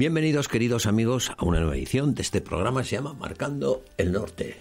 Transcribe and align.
Bienvenidos 0.00 0.48
queridos 0.48 0.86
amigos 0.86 1.30
a 1.36 1.44
una 1.44 1.58
nueva 1.60 1.76
edición 1.76 2.14
de 2.14 2.22
este 2.22 2.40
programa 2.40 2.82
se 2.84 2.96
llama 2.96 3.12
Marcando 3.12 3.84
el 3.98 4.12
Norte. 4.12 4.56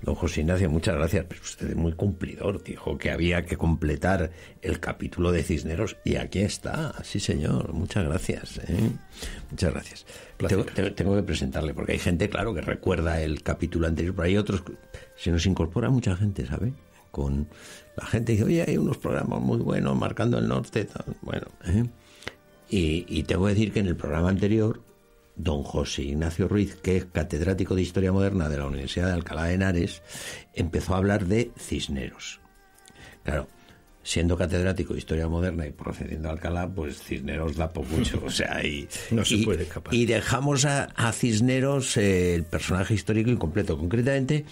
Don 0.00 0.14
José 0.14 0.42
Ignacio, 0.42 0.70
muchas 0.70 0.94
gracias, 0.94 1.26
pero 1.28 1.42
usted 1.42 1.70
es 1.70 1.74
muy 1.74 1.92
cumplidor, 1.94 2.62
dijo 2.62 2.96
que 2.98 3.10
había 3.10 3.44
que 3.44 3.56
completar 3.56 4.30
el 4.62 4.78
capítulo 4.78 5.32
de 5.32 5.42
Cisneros 5.42 5.96
y 6.04 6.14
aquí 6.14 6.38
está, 6.38 6.94
sí 7.02 7.18
señor, 7.18 7.72
muchas 7.72 8.04
gracias. 8.04 8.58
¿eh? 8.58 8.92
Muchas 9.50 9.72
gracias. 9.72 10.06
Tengo, 10.36 10.64
tengo, 10.92 11.16
que 11.16 11.22
presentarle, 11.24 11.74
porque 11.74 11.94
hay 11.94 11.98
gente, 11.98 12.30
claro, 12.30 12.54
que 12.54 12.60
recuerda 12.60 13.20
el 13.20 13.42
capítulo 13.42 13.88
anterior, 13.88 14.14
pero 14.14 14.26
hay 14.26 14.36
otros, 14.36 14.62
se 15.16 15.32
nos 15.32 15.44
incorpora 15.46 15.90
mucha 15.90 16.14
gente, 16.14 16.46
¿sabe? 16.46 16.74
Con 17.10 17.48
la 17.96 18.06
gente 18.06 18.30
dice, 18.30 18.44
oye, 18.44 18.64
hay 18.68 18.76
unos 18.76 18.98
programas 18.98 19.40
muy 19.40 19.58
buenos, 19.58 19.96
Marcando 19.96 20.38
el 20.38 20.46
Norte, 20.46 20.86
bueno, 21.22 21.48
¿eh? 21.64 21.82
Y, 22.70 23.22
tengo 23.22 23.46
que 23.46 23.54
decir 23.54 23.72
que 23.72 23.80
en 23.80 23.86
el 23.86 23.96
programa 23.96 24.28
anterior, 24.28 24.82
don 25.36 25.62
José 25.62 26.02
Ignacio 26.02 26.48
Ruiz, 26.48 26.76
que 26.76 26.98
es 26.98 27.04
catedrático 27.06 27.74
de 27.74 27.82
Historia 27.82 28.12
Moderna 28.12 28.48
de 28.48 28.58
la 28.58 28.66
Universidad 28.66 29.06
de 29.06 29.14
Alcalá 29.14 29.44
de 29.44 29.54
Henares, 29.54 30.02
empezó 30.54 30.94
a 30.94 30.98
hablar 30.98 31.26
de 31.26 31.50
Cisneros. 31.56 32.40
Claro, 33.24 33.48
siendo 34.02 34.36
catedrático 34.36 34.92
de 34.92 34.98
Historia 34.98 35.28
Moderna 35.28 35.66
y 35.66 35.72
procediendo 35.72 36.28
a 36.28 36.32
Alcalá, 36.32 36.68
pues 36.68 37.02
Cisneros 37.02 37.56
da 37.56 37.72
por 37.72 37.86
mucho. 37.86 38.22
O 38.24 38.30
sea, 38.30 38.64
y, 38.64 38.88
no 39.10 39.24
se 39.24 39.38
puede 39.38 39.62
escapar. 39.62 39.94
Y 39.94 40.06
dejamos 40.06 40.64
a, 40.66 41.12
Cisneros 41.12 41.96
eh, 41.96 42.34
el 42.34 42.44
personaje 42.44 42.94
histórico 42.94 43.30
incompleto. 43.30 43.78
Concretamente, 43.78 44.44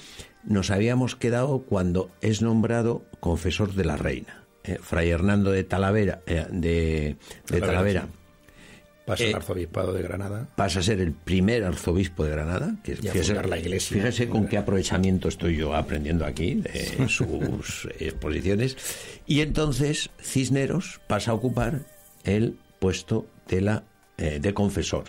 nos 0.45 0.71
habíamos 0.71 1.17
quedado 1.17 1.61
cuando 1.61 2.11
es 2.23 2.41
nombrado 2.41 3.05
confesor 3.21 3.75
de 3.75 3.85
la 3.85 3.97
reina. 3.97 4.46
Eh, 4.67 4.79
Fray 4.81 5.11
Hernando 5.11 5.53
de 5.53 5.65
Talavera, 5.65 6.23
eh, 6.27 6.47
de, 6.51 7.17
Talavera. 7.47 8.09
Pasa 9.05 9.25
eh, 9.25 9.35
arzobispado 9.35 9.93
de 9.93 10.03
Granada. 10.03 10.49
Pasa 10.57 10.81
a 10.81 10.83
ser 10.83 11.01
el 11.01 11.13
primer 11.13 11.63
arzobispo 11.63 12.25
de 12.25 12.33
Granada. 12.33 12.75
Que 12.83 12.97
fíjese, 12.97 13.35
la 13.35 13.59
iglesia. 13.59 13.97
Fíjese 13.97 14.29
con 14.29 14.49
qué 14.49 14.59
aprovechamiento 14.59 15.29
estoy 15.29 15.57
yo 15.57 15.75
aprendiendo 15.75 16.27
aquí 16.27 16.57
de 16.57 17.09
sus 17.09 17.89
exposiciones. 18.01 18.77
Y 19.25 19.43
entonces 19.43 20.11
Cisneros 20.21 21.01
pasa 21.07 21.31
a 21.31 21.35
ocupar 21.35 21.83
el 22.25 22.59
puesto 22.81 23.27
de 23.47 23.61
la 23.61 23.85
de 24.17 24.55
confesor. 24.55 25.05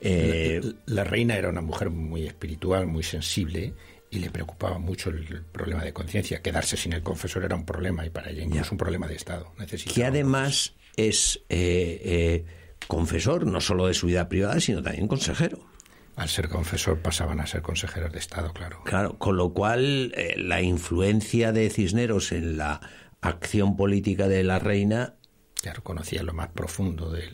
la, 0.00 1.04
reina 1.04 1.36
era 1.36 1.50
una 1.50 1.60
mujer 1.60 1.90
muy 1.90 2.26
espiritual, 2.26 2.86
muy 2.86 3.02
sensible 3.02 3.74
y 4.14 4.18
le 4.18 4.30
preocupaba 4.30 4.78
mucho 4.78 5.10
el, 5.10 5.42
problema 5.52 5.82
de 5.82 5.92
conciencia. 5.92 6.42
Quedarse 6.42 6.76
sin 6.76 6.92
el 6.92 7.02
confesor 7.02 7.44
era 7.44 7.56
un 7.56 7.64
problema 7.64 8.04
y 8.06 8.10
para 8.10 8.30
ella 8.30 8.42
incluso 8.42 8.72
un 8.72 8.78
problema 8.78 9.06
de 9.06 9.16
Estado. 9.16 9.52
Que 9.92 10.04
además 10.04 10.74
es 10.96 11.40
eh, 11.48 12.00
eh, 12.04 12.44
confesor 12.86 13.46
no 13.46 13.60
solo 13.60 13.86
de 13.86 13.94
su 13.94 14.06
vida 14.06 14.28
privada, 14.28 14.60
sino 14.60 14.82
también 14.82 15.08
consejero. 15.08 15.58
Al 16.16 16.28
ser 16.28 16.48
confesor 16.48 17.00
pasaban 17.00 17.40
a 17.40 17.46
ser 17.46 17.62
consejeros 17.62 18.12
de 18.12 18.20
Estado, 18.20 18.52
claro. 18.52 18.82
Claro, 18.84 19.18
con 19.18 19.36
lo 19.36 19.52
cual 19.52 20.12
eh, 20.16 20.34
la 20.36 20.62
influencia 20.62 21.50
de 21.50 21.68
Cisneros 21.70 22.30
en 22.30 22.56
la 22.56 22.80
acción 23.20 23.76
política 23.76 24.28
de 24.28 24.44
la 24.44 24.60
reina... 24.60 25.14
Claro, 25.60 25.82
conocía 25.82 26.22
lo 26.22 26.32
más 26.32 26.48
profundo 26.48 27.10
de 27.10 27.24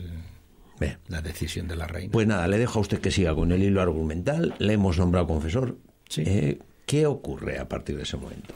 la 1.07 1.21
decisión 1.21 1.67
de 1.67 1.75
la 1.75 1.85
reina. 1.85 2.11
Pues 2.11 2.25
nada, 2.25 2.47
le 2.47 2.57
dejo 2.57 2.79
a 2.79 2.81
usted 2.81 2.99
que 2.99 3.11
siga 3.11 3.35
con 3.35 3.51
el 3.51 3.61
hilo 3.61 3.81
argumental. 3.81 4.55
Le 4.57 4.73
hemos 4.73 4.97
nombrado 4.97 5.27
confesor. 5.27 5.77
Sí. 6.09 6.59
¿Qué 6.91 7.05
ocurre 7.05 7.57
a 7.57 7.69
partir 7.69 7.95
de 7.95 8.03
ese 8.03 8.17
momento? 8.17 8.53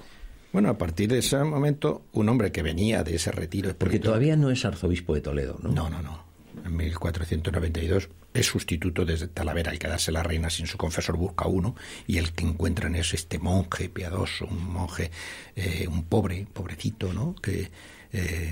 Bueno, 0.51 0.68
a 0.68 0.78
partir 0.78 1.07
de 1.07 1.19
ese 1.19 1.41
momento, 1.41 2.07
un 2.12 2.28
hombre 2.28 2.51
que 2.51 2.63
venía 2.63 3.01
de 3.01 3.16
ese 3.16 3.31
retiro 3.31 3.73
Porque 3.78 3.97
todavía 3.97 4.35
no 4.35 4.51
es 4.51 4.66
arzobispo 4.66 5.16
de 5.16 5.22
Toledo, 5.22 5.57
¿no? 5.63 5.72
No, 5.72 5.90
no, 5.90 6.01
no. 6.01 6.25
En 6.66 6.75
1492 6.75 8.09
es 8.34 8.46
sustituto 8.46 9.06
desde 9.06 9.29
Talavera. 9.29 9.72
Al 9.72 9.79
quedarse 9.79 10.12
la 10.12 10.22
reina 10.22 10.50
sin 10.50 10.68
su 10.68 10.78
confesor 10.78 11.16
busca 11.16 11.47
uno 11.47 11.78
y 12.07 12.18
el 12.18 12.34
que 12.34 12.44
encuentran 12.44 12.96
es 12.96 13.13
este 13.13 13.40
monje 13.40 13.88
piadoso, 13.88 14.47
un 14.47 14.69
monje, 14.69 15.12
eh, 15.56 15.88
un 15.88 16.03
pobre, 16.03 16.46
pobrecito, 16.52 17.13
¿no? 17.13 17.35
Que, 17.35 17.72
eh, 18.17 18.49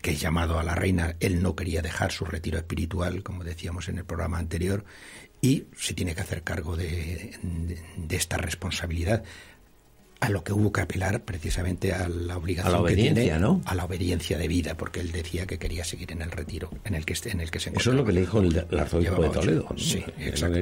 que 0.00 0.12
es 0.12 0.20
llamado 0.20 0.58
a 0.58 0.62
la 0.62 0.74
reina. 0.74 1.16
Él 1.20 1.42
no 1.42 1.54
quería 1.54 1.82
dejar 1.82 2.12
su 2.12 2.24
retiro 2.24 2.56
espiritual, 2.56 3.22
como 3.22 3.44
decíamos 3.44 3.90
en 3.90 3.98
el 3.98 4.06
programa 4.06 4.38
anterior, 4.38 4.86
y 5.42 5.64
se 5.76 5.92
tiene 5.92 6.14
que 6.14 6.22
hacer 6.22 6.42
cargo 6.42 6.76
de, 6.76 7.36
esta 8.08 8.38
responsabilidad 8.38 9.22
a 10.20 10.30
lo 10.30 10.44
que 10.44 10.54
hubo 10.54 10.72
que 10.72 10.80
apelar 10.80 11.24
precisamente 11.24 11.92
a 11.92 12.08
la 12.08 12.38
obligación 12.38 12.74
a 12.74 12.78
la 12.78 12.82
obediencia, 12.82 13.38
¿no? 13.38 13.60
a 13.66 13.74
la 13.74 13.84
obediencia 13.84 14.38
de 14.38 14.48
vida, 14.48 14.76
porque 14.76 15.00
él 15.00 15.12
decía 15.12 15.46
que 15.46 15.58
quería 15.58 15.84
seguir 15.84 16.12
en 16.12 16.22
el 16.22 16.30
retiro 16.30 16.70
en 16.84 16.94
el 16.94 17.04
que 17.04 17.14
en 17.28 17.40
el 17.40 17.50
que 17.50 17.60
se 17.60 17.70
Eso 17.70 17.90
es 17.90 17.96
lo 17.96 18.04
que 18.04 18.12
le 18.12 18.20
dijo 18.20 18.40
el, 18.40 18.66
arzobispo 18.78 19.22
de 19.22 19.28
Toledo. 19.28 19.68
Sí, 19.76 20.02
exacto. 20.18 20.58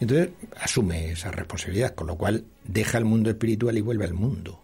Entonces 0.00 0.30
asume 0.58 1.10
esa 1.10 1.32
responsabilidad, 1.32 1.94
con 1.94 2.06
lo 2.06 2.16
cual 2.16 2.44
deja 2.64 2.96
el 2.98 3.04
mundo 3.04 3.28
espiritual 3.28 3.76
y 3.76 3.80
vuelve 3.80 4.04
al 4.04 4.14
mundo 4.14 4.62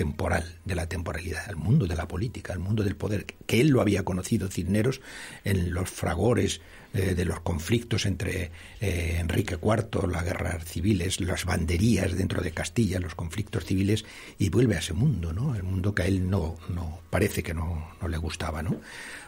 temporal, 0.00 0.56
de 0.64 0.74
la 0.74 0.86
temporalidad, 0.86 1.44
al 1.46 1.56
mundo 1.56 1.86
de 1.86 1.94
la 1.94 2.08
política, 2.08 2.54
al 2.54 2.58
mundo 2.58 2.82
del 2.82 2.96
poder, 2.96 3.26
que 3.26 3.60
él 3.60 3.68
lo 3.68 3.82
había 3.82 4.02
conocido 4.02 4.48
Cisneros 4.48 5.02
en 5.44 5.74
los 5.74 5.90
fragores 5.90 6.62
eh, 6.94 7.14
de 7.14 7.26
los 7.26 7.40
conflictos 7.40 8.06
entre 8.06 8.50
eh, 8.80 9.18
Enrique 9.20 9.58
IV, 9.62 10.08
las 10.10 10.24
guerras 10.24 10.64
civiles, 10.64 11.20
las 11.20 11.44
banderías 11.44 12.16
dentro 12.16 12.40
de 12.40 12.52
Castilla, 12.52 12.98
los 12.98 13.14
conflictos 13.14 13.66
civiles, 13.66 14.06
y 14.38 14.48
vuelve 14.48 14.76
a 14.76 14.78
ese 14.78 14.94
mundo, 14.94 15.34
¿no? 15.34 15.54
El 15.54 15.64
mundo 15.64 15.94
que 15.94 16.04
a 16.04 16.06
él 16.06 16.30
no, 16.30 16.56
no 16.70 17.00
parece 17.10 17.42
que 17.42 17.52
no, 17.52 17.90
no 18.00 18.08
le 18.08 18.16
gustaba, 18.16 18.62
¿no? 18.62 18.80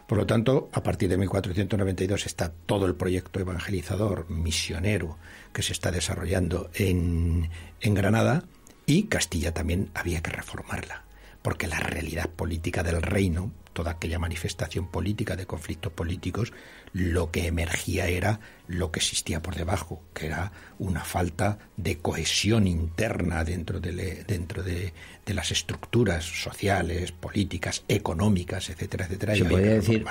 Por 0.09 0.16
lo 0.16 0.25
tanto, 0.25 0.71
a 0.72 0.83
partir 0.83 1.10
de 1.10 1.19
1492 1.19 2.25
está 2.25 2.50
todo 2.50 2.87
el 2.87 2.94
proyecto 2.94 3.41
evangelizador, 3.41 4.31
misionero, 4.31 5.19
que 5.53 5.62
se 5.62 5.75
está 5.75 5.91
desarrollando 5.91 6.71
en, 6.72 7.50
en 7.83 7.94
Granada, 7.94 8.44
y 8.87 9.04
Castilla 9.04 9.53
también 9.53 9.91
había 9.94 10.22
que 10.22 10.31
reformarla, 10.31 11.04
porque 11.43 11.66
la 11.66 11.78
realidad 11.78 12.28
política 12.28 12.82
del 12.82 13.03
reino, 13.03 13.53
toda 13.72 13.93
aquella 13.93 14.19
manifestación 14.19 14.88
política 14.88 15.37
de 15.37 15.47
conflictos 15.47 15.93
políticos, 15.93 16.53
lo 16.92 17.31
que 17.31 17.47
emergía 17.47 18.09
era 18.09 18.41
lo 18.66 18.91
que 18.91 19.00
existía 19.00 19.41
por 19.41 19.54
debajo, 19.54 20.03
que 20.15 20.26
era 20.26 20.53
una 20.78 21.04
falta 21.04 21.59
de 21.76 21.98
cohesión 21.98 22.66
interna 22.66 23.44
dentro 23.44 23.81
de, 23.81 24.25
dentro 24.25 24.62
de, 24.62 24.92
las 25.26 25.50
estructuras 25.50 26.25
sociales, 26.25 27.12
políticas, 27.12 27.84
económicas, 27.88 28.69
etcétera, 28.69 29.06
etcétera. 29.06 29.34
¿Se 29.34 29.44
podría 29.44 29.75
decir 29.75 30.04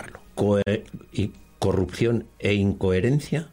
corrupción 1.60 2.26
e 2.40 2.56
incoherencia? 2.56 3.52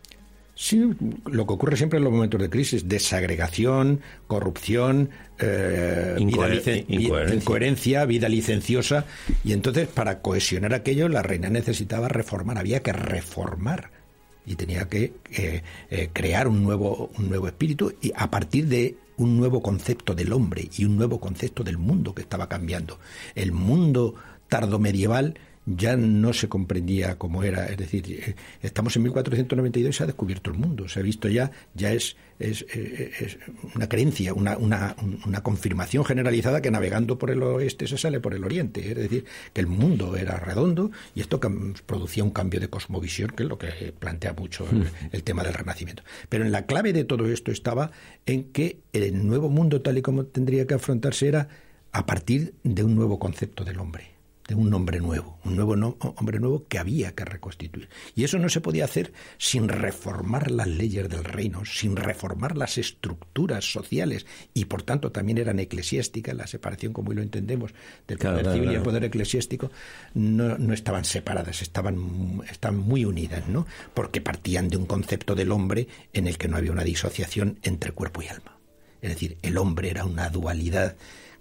Sí, 0.61 0.91
lo 1.31 1.47
que 1.47 1.53
ocurre 1.53 1.77
siempre 1.77 1.99
en 1.99 2.05
los 2.05 2.13
momentos 2.13 2.41
de 2.41 2.51
crisis, 2.51 2.89
desagregación, 2.89 4.01
corrupción, 4.27 5.09
eh, 5.39 6.17
incoherencia. 6.19 8.05
vida 8.07 8.29
licenciosa. 8.29 9.05
Y 9.45 9.53
entonces, 9.53 9.87
para 9.87 10.21
cohesionar 10.21 10.75
aquello, 10.75 11.09
la 11.09 11.23
reina 11.23 11.49
necesitaba 11.49 12.09
reformar, 12.09 12.59
había 12.59 12.83
que 12.83 12.93
reformar. 12.93 13.93
Y 14.47 14.57
tenía 14.57 14.89
que 14.89 15.13
eh, 15.31 15.63
eh, 15.91 16.11
crear 16.13 16.49
un 16.49 16.65
nuevo, 16.65 17.13
un 17.17 17.29
nuevo 17.29 17.47
espíritu 17.47 17.95
y 18.03 18.11
a 18.17 18.29
partir 18.29 18.67
de 18.67 18.97
un 19.17 19.37
nuevo 19.37 19.63
concepto 19.63 20.17
del 20.17 20.33
hombre 20.33 20.69
y 20.77 20.87
un 20.87 20.97
nuevo 20.97 21.21
concepto 21.21 21.63
del 21.63 21.79
mundo 21.79 22.17
que 22.17 22.23
estaba 22.23 22.49
cambiando. 22.49 22.99
El 23.37 23.53
mundo 23.53 24.17
tardo 24.49 24.81
medieval 24.81 25.39
ya 25.77 25.97
no 25.97 26.33
se 26.33 26.49
comprendía 26.49 27.19
cómo 27.19 27.43
era. 27.43 27.67
Es 27.67 27.77
decir, 27.77 28.05
eh, 28.11 28.35
estamos 28.63 28.97
en 28.97 29.03
1492 29.03 29.95
y 29.95 29.97
se 29.97 30.03
ha 30.03 30.07
descubierto 30.07 30.51
el 30.51 30.57
mundo. 30.57 30.89
Se 30.89 31.01
ha 31.01 31.03
visto 31.03 31.29
ya, 31.29 31.51
ya 31.75 31.93
es, 31.93 32.17
es, 32.39 32.65
es 32.73 33.39
una 33.75 33.89
creencia, 33.89 34.33
una, 34.33 34.57
una, 34.57 34.97
una, 35.27 35.43
confirmación 35.43 36.05
generalizada 36.05 36.63
que 36.63 36.71
navegando 36.71 37.19
por 37.19 37.31
el 37.31 37.43
oeste 37.43 37.87
se 37.87 37.99
sale 37.99 38.21
por 38.21 38.35
el 38.35 38.45
oriente. 38.45 38.89
Es 38.89 38.97
decir, 38.97 39.25
que 39.53 39.61
el 39.61 39.67
mundo 39.67 40.17
era 40.17 40.39
redondo 40.39 40.91
y 41.15 41.21
esto 41.21 41.41
producía 41.87 42.25
un 42.25 42.31
cambio 42.31 42.61
de 42.61 42.69
cosmovisión, 42.69 43.31
que 43.31 43.43
es 43.43 43.49
lo 43.49 43.59
que 43.59 43.93
plantea 43.99 44.33
mucho 44.33 44.67
el, 44.71 44.79
hmm. 44.79 44.87
el 45.13 45.23
tema 45.23 45.43
del 45.43 45.55
renacimiento. 45.55 46.03
Pero 46.29 46.45
en 46.45 46.53
la 46.53 46.67
clave 46.67 46.93
de 46.93 47.05
todo 47.05 47.27
esto 47.27 47.51
estaba 47.51 47.91
en 48.27 48.45
que 48.53 48.81
el 48.93 49.27
nuevo 49.27 49.51
mundo, 49.51 49.83
tal 49.83 49.99
y 49.99 50.03
como 50.03 50.25
tendría 50.25 50.67
que 50.67 50.75
afrontarse, 50.75 51.29
era 51.29 51.49
a 51.93 52.07
partir 52.07 52.55
de 52.63 52.85
un 52.85 52.95
nuevo 52.95 53.19
concepto 53.19 53.65
del 53.65 53.79
hombre 53.79 54.18
de 54.49 54.55
un 54.55 54.73
hombre 54.73 54.99
nuevo, 54.99 55.39
un 55.45 55.57
nuevo 55.57 55.75
hombre 56.17 56.41
nuevo 56.41 56.67
que 56.67 56.79
había 56.79 57.15
que 57.15 57.27
reconstituir. 57.27 57.91
Y 58.15 58.25
eso 58.25 58.39
no 58.39 58.49
se 58.49 58.63
podía 58.63 58.87
hacer 58.87 59.13
sin 59.37 59.69
reformar 59.69 60.51
las 60.51 60.67
leyes 60.67 61.07
del 61.11 61.23
reino, 61.23 61.67
sin 61.67 61.97
reformar 61.97 62.57
las 62.57 62.79
estructuras 62.79 63.71
sociales 63.71 64.27
y 64.55 64.65
por 64.65 64.83
tanto 64.83 65.13
también 65.13 65.37
eran 65.37 65.59
eclesiásticas, 65.59 66.35
la 66.35 66.47
separación 66.47 66.95
como 66.95 67.11
hoy 67.11 67.17
lo 67.17 67.23
entendemos 67.23 67.75
del 68.07 68.17
poder 68.17 68.51
civil 68.51 68.73
y 68.73 68.75
el 68.77 68.83
poder 68.83 69.05
eclesiástico 69.05 69.71
no, 70.15 70.57
no 70.57 70.73
estaban 70.73 71.05
separadas, 71.05 71.61
estaban, 71.61 72.43
estaban 72.51 72.79
muy 72.79 73.05
unidas, 73.05 73.47
¿no? 73.49 73.67
Porque 73.93 74.23
partían 74.23 74.71
de 74.71 74.79
un 74.79 74.87
concepto 74.87 75.35
del 75.35 75.53
hombre 75.53 75.89
en 76.15 76.27
el 76.27 76.39
que 76.39 76.49
no 76.49 76.57
había 76.57 76.73
una 76.73 76.85
disociación 76.85 77.59
entre 77.63 77.93
cuerpo 77.93 78.23
y 78.23 78.29
alma. 78.29 78.57
Es 79.03 79.11
decir, 79.11 79.37
el 79.43 79.59
hombre 79.59 79.91
era 79.91 80.07
una 80.07 80.31
dualidad 80.31 80.97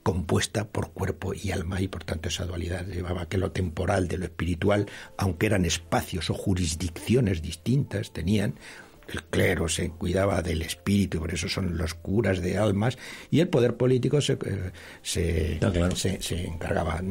compuesta 0.07 0.69
por 0.69 0.91
cuerpo 0.91 1.33
y 1.33 1.51
alma 1.51 1.81
y 1.81 1.89
por 1.89 2.05
tanto 2.05 2.29
esa 2.29 2.45
dualidad 2.45 2.85
llevaba 2.85 3.27
que 3.27 3.37
lo 3.37 3.51
temporal 3.51 4.07
de 4.07 4.17
lo 4.17 4.23
espiritual, 4.23 4.85
aunque 5.17 5.47
eran 5.47 5.65
espacios 5.65 6.29
o 6.29 6.33
jurisdicciones 6.33 7.41
distintas, 7.41 8.13
tenían 8.13 8.55
el 9.09 9.23
clero 9.23 9.67
se 9.67 9.89
cuidaba 9.89 10.41
del 10.41 10.61
espíritu, 10.61 11.19
por 11.19 11.33
eso 11.33 11.47
son 11.47 11.77
los 11.77 11.93
curas 11.93 12.41
de 12.41 12.57
almas, 12.57 12.97
y 13.29 13.39
el 13.39 13.49
poder 13.49 13.75
político 13.77 14.21
se, 14.21 14.33
eh, 14.33 14.71
se, 15.01 15.59
se, 16.21 16.45
encargaba. 16.45 17.01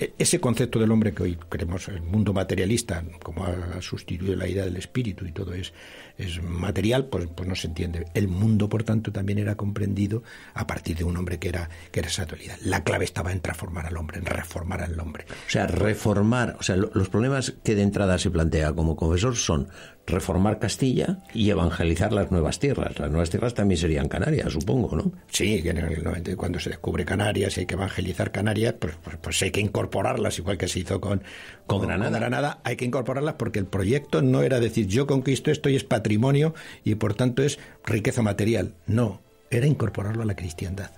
E, 0.00 0.14
ese 0.18 0.40
concepto 0.40 0.78
del 0.78 0.90
hombre 0.90 1.12
que 1.12 1.22
hoy 1.22 1.38
creemos, 1.48 1.88
el 1.88 2.02
mundo 2.02 2.32
materialista, 2.32 3.04
como 3.22 3.44
ha 3.44 3.80
sustituido 3.80 4.36
la 4.36 4.48
idea 4.48 4.64
del 4.64 4.76
espíritu 4.76 5.26
y 5.26 5.32
todo 5.32 5.52
es, 5.54 5.72
es 6.16 6.42
material, 6.42 7.06
pues, 7.06 7.28
pues 7.34 7.48
no 7.48 7.54
se 7.54 7.66
entiende. 7.66 8.06
El 8.14 8.28
mundo, 8.28 8.68
por 8.68 8.84
tanto, 8.84 9.12
también 9.12 9.38
era 9.38 9.56
comprendido 9.56 10.22
a 10.54 10.66
partir 10.66 10.96
de 10.96 11.04
un 11.04 11.16
hombre 11.16 11.38
que 11.38 11.48
era, 11.48 11.68
que 11.90 12.00
era 12.00 12.08
esa 12.08 12.24
dualidad. 12.24 12.56
La 12.62 12.84
clave 12.84 13.04
estaba 13.04 13.32
en 13.32 13.40
transformar 13.40 13.86
al 13.86 13.96
hombre, 13.96 14.18
en 14.18 14.26
reformar 14.26 14.82
al 14.82 14.98
hombre. 15.00 15.26
O 15.46 15.50
sea, 15.50 15.66
reformar, 15.66 16.56
o 16.58 16.62
sea, 16.62 16.76
los 16.76 17.08
problemas 17.08 17.54
que 17.62 17.74
de 17.74 17.82
entrada 17.82 18.18
se 18.18 18.30
plantea 18.30 18.72
como 18.72 18.96
confesor 18.96 19.36
son 19.36 19.68
reformar 20.06 20.58
Castilla 20.58 21.18
y 21.32 21.50
evangelizar 21.50 22.12
las 22.12 22.30
nuevas 22.30 22.58
tierras. 22.58 22.98
Las 22.98 23.10
nuevas 23.10 23.30
tierras 23.30 23.54
también 23.54 23.78
serían 23.78 24.08
Canarias, 24.08 24.52
supongo, 24.52 24.96
¿no? 24.96 25.12
Sí, 25.28 25.62
en 25.64 25.78
el 25.78 26.02
90, 26.02 26.36
cuando 26.36 26.60
se 26.60 26.70
descubre 26.70 27.04
Canarias 27.04 27.56
y 27.56 27.60
hay 27.60 27.66
que 27.66 27.74
evangelizar 27.74 28.30
Canarias, 28.30 28.74
pues, 28.78 28.94
pues, 29.02 29.16
pues, 29.16 29.42
hay 29.42 29.50
que 29.50 29.60
incorporarlas, 29.60 30.38
igual 30.38 30.58
que 30.58 30.68
se 30.68 30.80
hizo 30.80 31.00
con, 31.00 31.22
con, 31.66 31.82
Granada. 31.82 32.18
Granada. 32.18 32.60
Hay 32.64 32.76
que 32.76 32.84
incorporarlas 32.84 33.34
porque 33.34 33.58
el 33.58 33.66
proyecto 33.66 34.22
no 34.22 34.42
era 34.42 34.60
decir 34.60 34.86
yo 34.86 35.06
conquisto 35.06 35.50
esto 35.50 35.68
y 35.68 35.76
es 35.76 35.84
patrimonio 35.84 36.54
y 36.84 36.94
por 36.96 37.14
tanto 37.14 37.42
es 37.42 37.58
riqueza 37.84 38.22
material. 38.22 38.74
No, 38.86 39.20
era 39.50 39.66
incorporarlo 39.66 40.22
a 40.22 40.26
la 40.26 40.36
cristiandad 40.36 40.90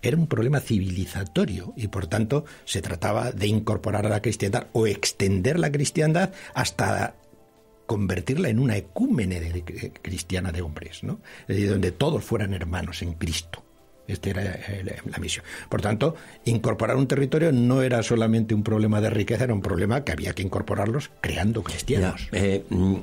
era 0.00 0.16
un 0.16 0.28
problema 0.28 0.60
civilizatorio 0.60 1.72
y 1.76 1.88
por 1.88 2.06
tanto 2.06 2.44
se 2.64 2.82
trataba 2.82 3.32
de 3.32 3.48
incorporar 3.48 4.06
a 4.06 4.08
la 4.08 4.22
cristiandad 4.22 4.68
o 4.72 4.86
extender 4.86 5.58
la 5.58 5.72
cristiandad 5.72 6.32
hasta 6.54 7.16
convertirla 7.88 8.50
en 8.50 8.58
una 8.58 8.76
ecúmene 8.76 9.40
de, 9.40 9.92
cristiana 10.02 10.52
de 10.52 10.60
hombres, 10.60 11.02
¿no? 11.02 11.20
Es 11.48 11.56
decir, 11.56 11.70
donde 11.70 11.90
todos 11.90 12.22
fueran 12.22 12.52
hermanos 12.52 13.00
en 13.00 13.14
Cristo. 13.14 13.64
Esta 14.06 14.30
era 14.30 14.42
eh, 14.44 15.00
la 15.04 15.18
misión. 15.18 15.44
Por 15.70 15.80
tanto, 15.80 16.14
incorporar 16.44 16.96
un 16.96 17.08
territorio 17.08 17.50
no 17.50 17.80
era 17.80 18.02
solamente 18.02 18.54
un 18.54 18.62
problema 18.62 19.00
de 19.00 19.08
riqueza, 19.08 19.44
era 19.44 19.54
un 19.54 19.62
problema 19.62 20.04
que 20.04 20.12
había 20.12 20.34
que 20.34 20.42
incorporarlos 20.42 21.10
creando 21.22 21.62
cristianos. 21.62 22.28
Eh, 22.32 22.62
mm, 22.68 22.96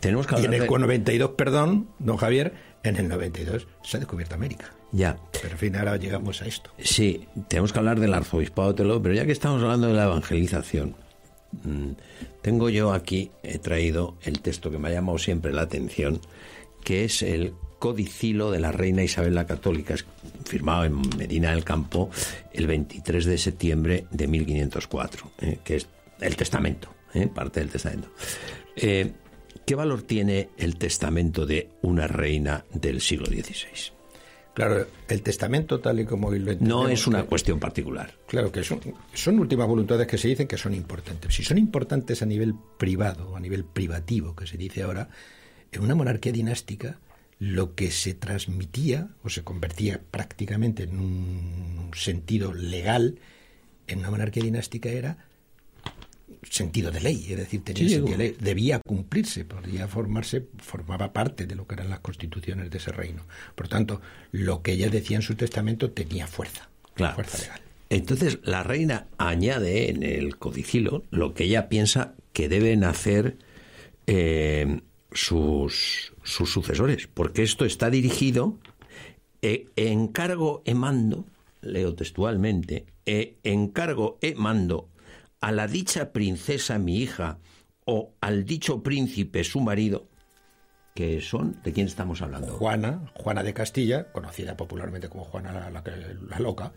tenemos 0.00 0.26
que 0.26 0.38
y 0.38 0.44
en 0.44 0.52
el 0.52 0.66
92, 0.66 1.30
perdón, 1.30 1.88
don 1.98 2.18
Javier, 2.18 2.52
en 2.82 2.96
el 2.96 3.08
92 3.08 3.66
se 3.82 3.96
ha 3.96 4.00
descubierto 4.00 4.34
América. 4.34 4.70
Ya. 4.92 5.16
Pero 5.32 5.52
al 5.52 5.58
fin 5.58 5.76
ahora 5.76 5.96
llegamos 5.96 6.42
a 6.42 6.46
esto. 6.46 6.70
Sí, 6.78 7.26
tenemos 7.48 7.72
que 7.72 7.78
hablar 7.78 8.00
del 8.00 8.12
arzobispado 8.12 8.68
de 8.68 8.74
Telo, 8.74 9.00
pero 9.02 9.14
ya 9.14 9.24
que 9.24 9.32
estamos 9.32 9.62
hablando 9.62 9.86
de 9.88 9.94
la 9.94 10.04
evangelización, 10.04 10.94
tengo 12.42 12.68
yo 12.68 12.92
aquí, 12.92 13.30
he 13.42 13.58
traído 13.58 14.16
el 14.22 14.40
texto 14.40 14.70
que 14.70 14.78
me 14.78 14.88
ha 14.88 14.92
llamado 14.92 15.18
siempre 15.18 15.52
la 15.52 15.62
atención, 15.62 16.20
que 16.84 17.04
es 17.04 17.22
el 17.22 17.54
Codicilo 17.78 18.50
de 18.50 18.60
la 18.60 18.72
Reina 18.72 19.02
Isabel 19.02 19.34
la 19.34 19.46
Católica, 19.46 19.94
firmado 20.44 20.84
en 20.84 21.00
Medina 21.16 21.50
del 21.50 21.64
Campo 21.64 22.10
el 22.52 22.66
23 22.66 23.24
de 23.24 23.38
septiembre 23.38 24.06
de 24.10 24.26
1504, 24.26 25.30
eh, 25.40 25.58
que 25.62 25.76
es 25.76 25.86
el 26.20 26.36
testamento, 26.36 26.88
eh, 27.12 27.26
parte 27.26 27.60
del 27.60 27.68
testamento. 27.68 28.08
Eh, 28.76 29.12
¿Qué 29.66 29.74
valor 29.74 30.02
tiene 30.02 30.50
el 30.56 30.76
testamento 30.76 31.44
de 31.44 31.70
una 31.82 32.06
reina 32.06 32.64
del 32.72 33.00
siglo 33.00 33.26
XVI? 33.26 33.95
Claro, 34.56 34.86
el 35.08 35.20
testamento 35.20 35.80
tal 35.80 36.00
y 36.00 36.06
como 36.06 36.28
hoy 36.28 36.38
lo 36.38 36.52
entendemos... 36.52 36.84
No 36.84 36.88
es 36.88 37.06
una 37.06 37.24
cuestión 37.24 37.60
particular. 37.60 38.14
Claro, 38.26 38.50
que 38.50 38.64
son, 38.64 38.80
son 39.12 39.38
últimas 39.38 39.68
voluntades 39.68 40.06
que 40.06 40.16
se 40.16 40.28
dicen 40.28 40.48
que 40.48 40.56
son 40.56 40.72
importantes. 40.72 41.34
Si 41.34 41.44
son 41.44 41.58
importantes 41.58 42.22
a 42.22 42.24
nivel 42.24 42.54
privado, 42.78 43.36
a 43.36 43.40
nivel 43.40 43.66
privativo, 43.66 44.34
que 44.34 44.46
se 44.46 44.56
dice 44.56 44.82
ahora, 44.82 45.10
en 45.72 45.82
una 45.82 45.94
monarquía 45.94 46.32
dinástica 46.32 47.00
lo 47.38 47.74
que 47.74 47.90
se 47.90 48.14
transmitía 48.14 49.10
o 49.22 49.28
se 49.28 49.44
convertía 49.44 50.00
prácticamente 50.10 50.84
en 50.84 51.00
un 51.00 51.90
sentido 51.94 52.54
legal 52.54 53.18
en 53.86 53.98
una 53.98 54.10
monarquía 54.10 54.42
dinástica 54.42 54.88
era 54.88 55.25
sentido 56.50 56.90
de 56.90 57.00
ley, 57.00 57.26
es 57.30 57.36
decir, 57.36 57.62
tenía 57.62 58.00
debía 58.38 58.80
cumplirse, 58.80 59.44
podía 59.44 59.88
formarse, 59.88 60.46
formaba 60.58 61.12
parte 61.12 61.46
de 61.46 61.54
lo 61.54 61.66
que 61.66 61.74
eran 61.74 61.90
las 61.90 62.00
constituciones 62.00 62.70
de 62.70 62.78
ese 62.78 62.92
reino. 62.92 63.22
Por 63.54 63.68
tanto, 63.68 64.00
lo 64.32 64.62
que 64.62 64.72
ella 64.72 64.88
decía 64.88 65.16
en 65.16 65.22
su 65.22 65.34
testamento 65.34 65.90
tenía 65.90 66.26
fuerza, 66.26 66.68
fuerza 66.94 67.38
legal. 67.38 67.60
Entonces, 67.88 68.38
la 68.42 68.62
reina 68.62 69.06
añade 69.16 69.90
en 69.90 70.02
el 70.02 70.38
codicilo 70.38 71.04
lo 71.10 71.34
que 71.34 71.44
ella 71.44 71.68
piensa 71.68 72.14
que 72.32 72.48
deben 72.48 72.82
hacer 72.82 73.36
eh, 74.06 74.80
sus, 75.12 76.12
sus 76.22 76.52
sucesores, 76.52 77.06
porque 77.06 77.42
esto 77.42 77.64
está 77.64 77.88
dirigido, 77.90 78.58
eh, 79.42 79.66
encargo 79.76 80.62
e 80.64 80.74
mando, 80.74 81.26
leo 81.62 81.94
textualmente, 81.94 82.86
eh, 83.06 83.36
encargo 83.44 84.18
e 84.20 84.34
mando 84.34 84.88
a 85.46 85.52
la 85.52 85.68
dicha 85.68 86.12
princesa 86.12 86.76
mi 86.76 86.98
hija 86.98 87.38
o 87.84 88.16
al 88.20 88.44
dicho 88.44 88.82
príncipe 88.82 89.44
su 89.44 89.60
marido, 89.60 90.08
que 90.92 91.20
son, 91.20 91.62
¿de 91.62 91.72
quién 91.72 91.86
estamos 91.86 92.20
hablando? 92.20 92.48
Juana, 92.48 93.12
Juana 93.14 93.44
de 93.44 93.54
Castilla, 93.54 94.10
conocida 94.10 94.56
popularmente 94.56 95.08
como 95.08 95.22
Juana 95.22 95.70
la, 95.70 96.40
Loca, 96.40 96.72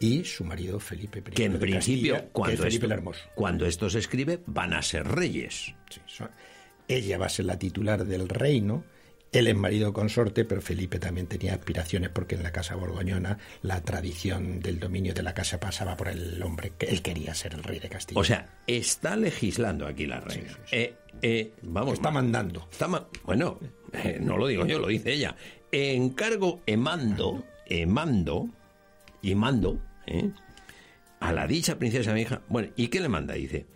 y 0.00 0.24
su 0.24 0.44
marido 0.44 0.80
Felipe 0.80 1.18
I. 1.18 1.34
Que 1.34 1.44
en 1.44 1.58
principio, 1.58 2.30
cuando, 2.32 2.64
esto, 2.64 2.88
cuando 3.34 3.66
esto 3.66 3.90
se 3.90 3.98
escribe, 3.98 4.42
van 4.46 4.72
a 4.72 4.80
ser 4.80 5.06
reyes. 5.06 5.74
ella 6.88 7.18
va 7.18 7.26
a 7.26 7.28
ser 7.28 7.44
la 7.44 7.58
titular 7.58 8.06
del 8.06 8.30
reino 8.30 8.84
él 9.32 9.48
es 9.48 9.56
marido 9.56 9.92
consorte, 9.92 10.44
pero 10.44 10.62
Felipe 10.62 10.98
también 10.98 11.26
tenía 11.26 11.54
aspiraciones 11.54 12.10
porque 12.10 12.36
en 12.36 12.42
la 12.42 12.52
casa 12.52 12.74
borgoñona 12.74 13.38
la 13.62 13.82
tradición 13.82 14.60
del 14.60 14.78
dominio 14.78 15.14
de 15.14 15.22
la 15.22 15.34
casa 15.34 15.60
pasaba 15.60 15.96
por 15.96 16.08
el 16.08 16.42
hombre 16.42 16.72
que 16.78 16.86
él 16.86 17.02
quería 17.02 17.34
ser 17.34 17.54
el 17.54 17.62
rey 17.62 17.78
de 17.78 17.88
Castilla. 17.88 18.20
O 18.20 18.24
sea, 18.24 18.60
está 18.66 19.16
legislando 19.16 19.86
aquí 19.86 20.06
la 20.06 20.20
reina. 20.20 20.58
Eh, 20.70 20.94
eh, 21.22 21.52
vamos, 21.62 21.94
está 21.94 22.10
mandando. 22.10 22.68
Está 22.70 22.88
bueno, 23.24 23.58
eh, 23.92 24.18
no 24.20 24.36
lo 24.36 24.46
digo 24.46 24.64
yo, 24.64 24.78
lo 24.78 24.88
dice 24.88 25.12
ella. 25.12 25.36
Encargo 25.70 26.62
e 26.64 26.76
mando, 26.76 27.44
e 27.66 27.84
mando 27.84 28.48
y 29.20 29.34
mando 29.34 29.80
a 31.20 31.32
la 31.32 31.46
dicha 31.46 31.78
princesa 31.78 32.14
mi 32.14 32.22
hija. 32.22 32.42
Bueno, 32.48 32.70
¿y 32.76 32.88
qué 32.88 33.00
le 33.00 33.08
manda? 33.08 33.34
Dice 33.34 33.66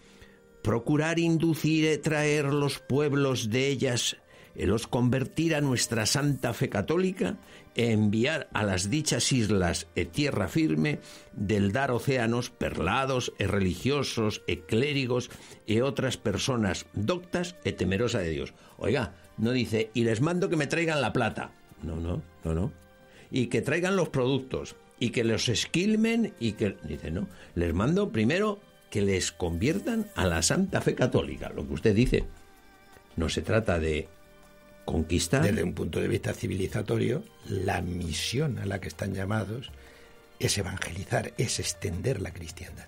procurar 0.63 1.19
inducir 1.19 1.91
y 1.91 1.99
traer 1.99 2.47
los 2.47 2.79
pueblos 2.81 3.51
de 3.51 3.69
ellas 3.69 4.19
el 4.55 4.73
os 4.73 4.87
convertir 4.87 5.55
a 5.55 5.61
nuestra 5.61 6.07
santa 6.07 6.53
fe 6.53 6.69
católica 6.69 7.39
e 7.75 7.93
enviar 7.93 8.49
a 8.53 8.65
las 8.67 8.91
dichas 8.91 9.31
islas 9.33 9.87
e 9.95 10.05
tierra 10.05 10.51
firme 10.51 10.99
del 11.33 11.71
dar 11.71 11.95
océanos 11.95 12.51
perlados 12.51 13.33
e 13.39 13.47
religiosos 13.47 14.43
e 14.51 14.67
clérigos 14.67 15.31
e 15.71 15.81
otras 15.81 16.19
personas 16.19 16.87
doctas 16.93 17.55
e 17.63 17.71
temerosa 17.71 18.19
de 18.19 18.31
Dios. 18.31 18.55
Oiga, 18.77 19.15
no 19.39 19.53
dice, 19.53 19.91
y 19.95 20.05
les 20.05 20.21
mando 20.21 20.51
que 20.51 20.59
me 20.59 20.67
traigan 20.67 21.01
la 21.01 21.13
plata. 21.13 21.53
No, 21.83 21.97
no, 21.97 22.23
no, 22.45 22.55
no. 22.55 22.73
Y 23.31 23.47
que 23.47 23.63
traigan 23.63 23.97
los 23.97 24.11
productos 24.11 24.77
y 24.99 25.11
que 25.11 25.25
los 25.25 25.49
esquilmen 25.49 26.35
y 26.39 26.53
que... 26.53 26.77
Dice, 26.83 27.11
no, 27.11 27.29
les 27.55 27.73
mando 27.73 28.11
primero 28.11 28.61
que 28.91 29.01
les 29.01 29.33
conviertan 29.33 30.07
a 30.15 30.27
la 30.27 30.43
santa 30.43 30.81
fe 30.81 30.95
católica, 30.95 31.51
lo 31.51 31.67
que 31.67 31.75
usted 31.75 31.95
dice. 31.95 32.25
No 33.17 33.29
se 33.29 33.43
trata 33.43 33.79
de 33.79 34.09
conquistar. 34.91 35.43
Desde 35.43 35.63
un 35.63 35.75
punto 35.75 36.01
de 36.01 36.09
vista 36.09 36.33
civilizatorio, 36.35 37.23
la 37.47 37.81
misión 37.81 38.59
a 38.59 38.67
la 38.67 38.81
que 38.81 38.89
están 38.89 39.15
llamados 39.15 39.71
es 40.39 40.59
evangelizar, 40.59 41.33
es 41.39 41.61
extender 41.61 42.21
la 42.21 42.33
cristiandad. 42.33 42.87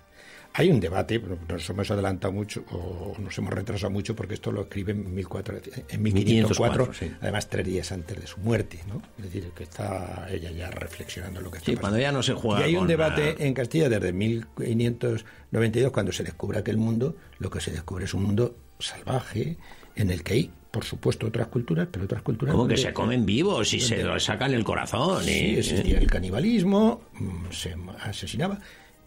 Hay 0.55 0.69
un 0.69 0.79
debate, 0.79 1.19
nos 1.49 1.67
hemos 1.67 1.89
adelantado 1.89 2.31
mucho 2.31 2.63
o 2.69 3.15
nos 3.17 3.35
hemos 3.39 3.51
retrasado 3.51 3.89
mucho 3.89 4.15
porque 4.15 4.35
esto 4.35 4.51
lo 4.51 4.61
escribe 4.61 4.91
en, 4.91 4.99
en 5.07 6.03
1504, 6.03 6.91
además 7.21 7.49
tres 7.49 7.65
días 7.65 7.91
antes 7.91 8.21
de 8.21 8.27
su 8.27 8.39
muerte, 8.39 8.79
¿no? 8.87 9.01
Es 9.17 9.23
decir, 9.23 9.49
que 9.55 9.63
está 9.63 10.27
ella 10.29 10.51
ya 10.51 10.69
reflexionando 10.69 11.41
lo 11.41 11.49
que 11.49 11.57
está 11.57 11.71
sí, 11.71 11.77
cuando 11.77 11.97
ya 11.97 12.11
no 12.11 12.21
se 12.21 12.35
juega. 12.35 12.61
Y 12.61 12.63
hay 12.65 12.75
un 12.75 12.85
debate 12.85 13.47
en 13.47 13.55
Castilla 13.55 13.89
desde 13.89 14.13
1592, 14.13 15.91
cuando 15.91 16.11
se 16.11 16.23
descubre 16.23 16.59
aquel 16.59 16.77
mundo, 16.77 17.15
lo 17.39 17.49
que 17.49 17.59
se 17.59 17.71
descubre 17.71 18.05
es 18.05 18.13
un 18.13 18.21
mundo 18.21 18.55
salvaje 18.77 19.57
en 19.95 20.09
el 20.09 20.23
que 20.23 20.33
hay 20.33 20.51
por 20.73 20.85
supuesto, 20.85 21.27
otras 21.27 21.49
culturas, 21.49 21.87
pero 21.91 22.05
otras 22.05 22.23
culturas... 22.23 22.55
Como 22.55 22.67
que 22.67 22.77
se 22.77 22.91
comen 22.91 23.27
vivos 23.27 23.71
y 23.75 23.79
se 23.79 24.03
sacan 24.19 24.55
el 24.55 24.63
corazón. 24.63 25.23
Sí, 25.23 25.55
existía 25.55 25.99
el 25.99 26.07
canibalismo, 26.07 27.03
mm, 27.13 27.51
se 27.51 27.75
asesinaba, 28.01 28.57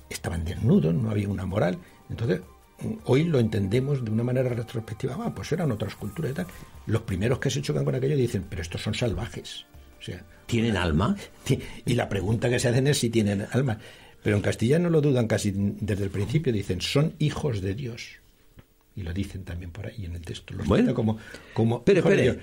estaban 0.09 0.45
desnudos, 0.45 0.95
no 0.95 1.11
había 1.11 1.28
una 1.28 1.45
moral. 1.45 1.76
Entonces, 2.09 2.43
mm, 2.83 2.93
hoy 3.07 3.25
lo 3.25 3.40
entendemos 3.40 4.05
de 4.05 4.12
una 4.12 4.23
manera 4.23 4.49
retrospectiva. 4.49 5.19
Ah, 5.19 5.35
pues 5.35 5.50
eran 5.50 5.73
otras 5.73 5.97
culturas 5.97 6.31
y 6.31 6.35
tal. 6.35 6.47
Los 6.87 7.02
primeros 7.02 7.40
que 7.40 7.50
se 7.50 7.61
chocan 7.61 7.85
con 7.85 7.97
aquello 7.97 8.16
dicen, 8.16 8.45
pero 8.49 8.62
estos 8.62 8.81
son 8.81 8.95
salvajes. 8.95 9.66
O 9.99 10.02
sea, 10.05 10.23
¿Tienen 10.47 10.76
alma? 10.76 11.16
Y 11.85 11.95
la 11.95 12.09
pregunta 12.09 12.49
que 12.49 12.61
se 12.61 12.69
hacen 12.69 12.87
es 12.87 12.99
si 12.99 13.11
tienen 13.11 13.45
alma. 13.50 13.78
Pero 14.23 14.37
en 14.37 14.43
castellano 14.43 14.88
lo 14.88 15.00
dudan 15.00 15.26
casi 15.26 15.52
desde 15.52 16.05
el 16.05 16.11
principio, 16.11 16.52
dicen, 16.52 16.81
son 16.81 17.14
hijos 17.19 17.61
de 17.61 17.75
Dios. 17.75 18.21
Y 18.97 19.03
lo 19.03 19.12
dicen 19.12 19.45
también 19.45 19.71
por 19.71 19.87
ahí 19.87 20.07
en 20.07 20.15
el 20.15 20.23
texto. 20.23 20.55
Los 20.55 20.67
Bueno. 20.67 20.95
como, 20.95 21.19
como 21.53 21.76
hijos 21.76 21.85
de 21.87 21.99
espere. 21.99 22.23
Dios. 22.23 22.37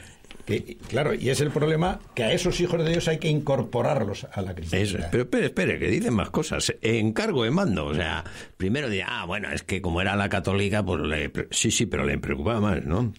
Que, 0.45 0.77
claro, 0.87 1.13
y 1.13 1.29
es 1.29 1.41
el 1.41 1.51
problema 1.51 1.99
que 2.13 2.23
a 2.23 2.33
esos 2.33 2.59
hijos 2.59 2.83
de 2.83 2.91
Dios 2.91 3.07
hay 3.07 3.17
que 3.17 3.29
incorporarlos 3.29 4.27
a 4.31 4.41
la 4.41 4.53
cristiandad. 4.53 5.07
pero 5.09 5.23
espere, 5.23 5.45
espere, 5.45 5.79
que 5.79 5.87
dicen 5.87 6.13
más 6.13 6.29
cosas. 6.29 6.73
Encargo 6.81 7.43
de 7.43 7.51
mando, 7.51 7.85
o 7.85 7.93
sea, 7.93 8.23
primero 8.57 8.89
dirá, 8.89 9.21
ah, 9.21 9.25
bueno, 9.25 9.51
es 9.51 9.63
que 9.63 9.81
como 9.81 10.01
era 10.01 10.15
la 10.15 10.29
católica, 10.29 10.83
pues 10.85 11.01
le, 11.01 11.31
sí, 11.51 11.71
sí, 11.71 11.85
pero 11.85 12.05
le 12.05 12.17
preocupaba 12.17 12.59
más, 12.59 12.83
¿no? 12.85 13.13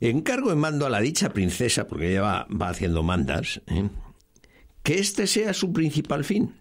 Encargo 0.00 0.48
de 0.48 0.56
mando 0.56 0.86
a 0.86 0.90
la 0.90 1.00
dicha 1.00 1.28
princesa, 1.30 1.86
porque 1.86 2.10
ella 2.10 2.22
va, 2.22 2.46
va 2.50 2.70
haciendo 2.70 3.02
mandas, 3.02 3.60
¿eh? 3.66 3.88
que 4.82 4.98
este 4.98 5.26
sea 5.26 5.52
su 5.52 5.72
principal 5.72 6.24
fin, 6.24 6.54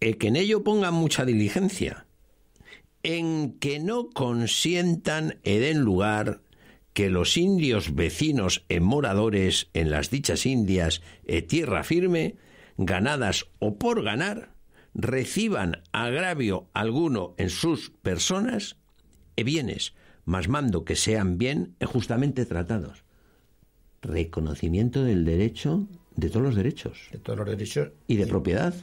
eh, 0.00 0.18
que 0.18 0.28
en 0.28 0.36
ello 0.36 0.62
pongan 0.62 0.92
mucha 0.92 1.24
diligencia, 1.24 2.06
en 3.04 3.52
que 3.60 3.78
no 3.78 4.10
consientan 4.10 5.38
e 5.44 5.60
den 5.60 5.84
lugar 5.84 6.40
que 6.96 7.10
los 7.10 7.36
indios 7.36 7.94
vecinos 7.94 8.64
e 8.72 8.80
moradores 8.80 9.68
en 9.76 9.92
las 9.92 10.08
dichas 10.10 10.46
indias 10.46 11.02
e 11.28 11.42
tierra 11.42 11.84
firme, 11.84 12.40
ganadas 12.80 13.46
o 13.60 13.78
por 13.78 14.02
ganar, 14.02 14.56
reciban 14.94 15.82
agravio 15.92 16.70
alguno 16.72 17.34
en 17.36 17.50
sus 17.50 17.90
personas 17.90 18.80
e 19.36 19.44
bienes, 19.44 19.92
mas 20.24 20.48
mando 20.48 20.86
que 20.86 20.96
sean 20.96 21.36
bien 21.36 21.74
e 21.82 21.86
justamente 21.86 22.46
tratados. 22.46 23.04
Reconocimiento 24.00 25.04
del 25.04 25.24
derecho, 25.24 25.86
de 26.16 26.30
todos 26.30 26.46
los 26.46 26.54
derechos 26.54 27.08
De 27.10 27.18
todos 27.18 27.38
los 27.38 27.48
derechos. 27.48 27.90
y 28.06 28.16
de 28.16 28.26
propiedad. 28.26 28.74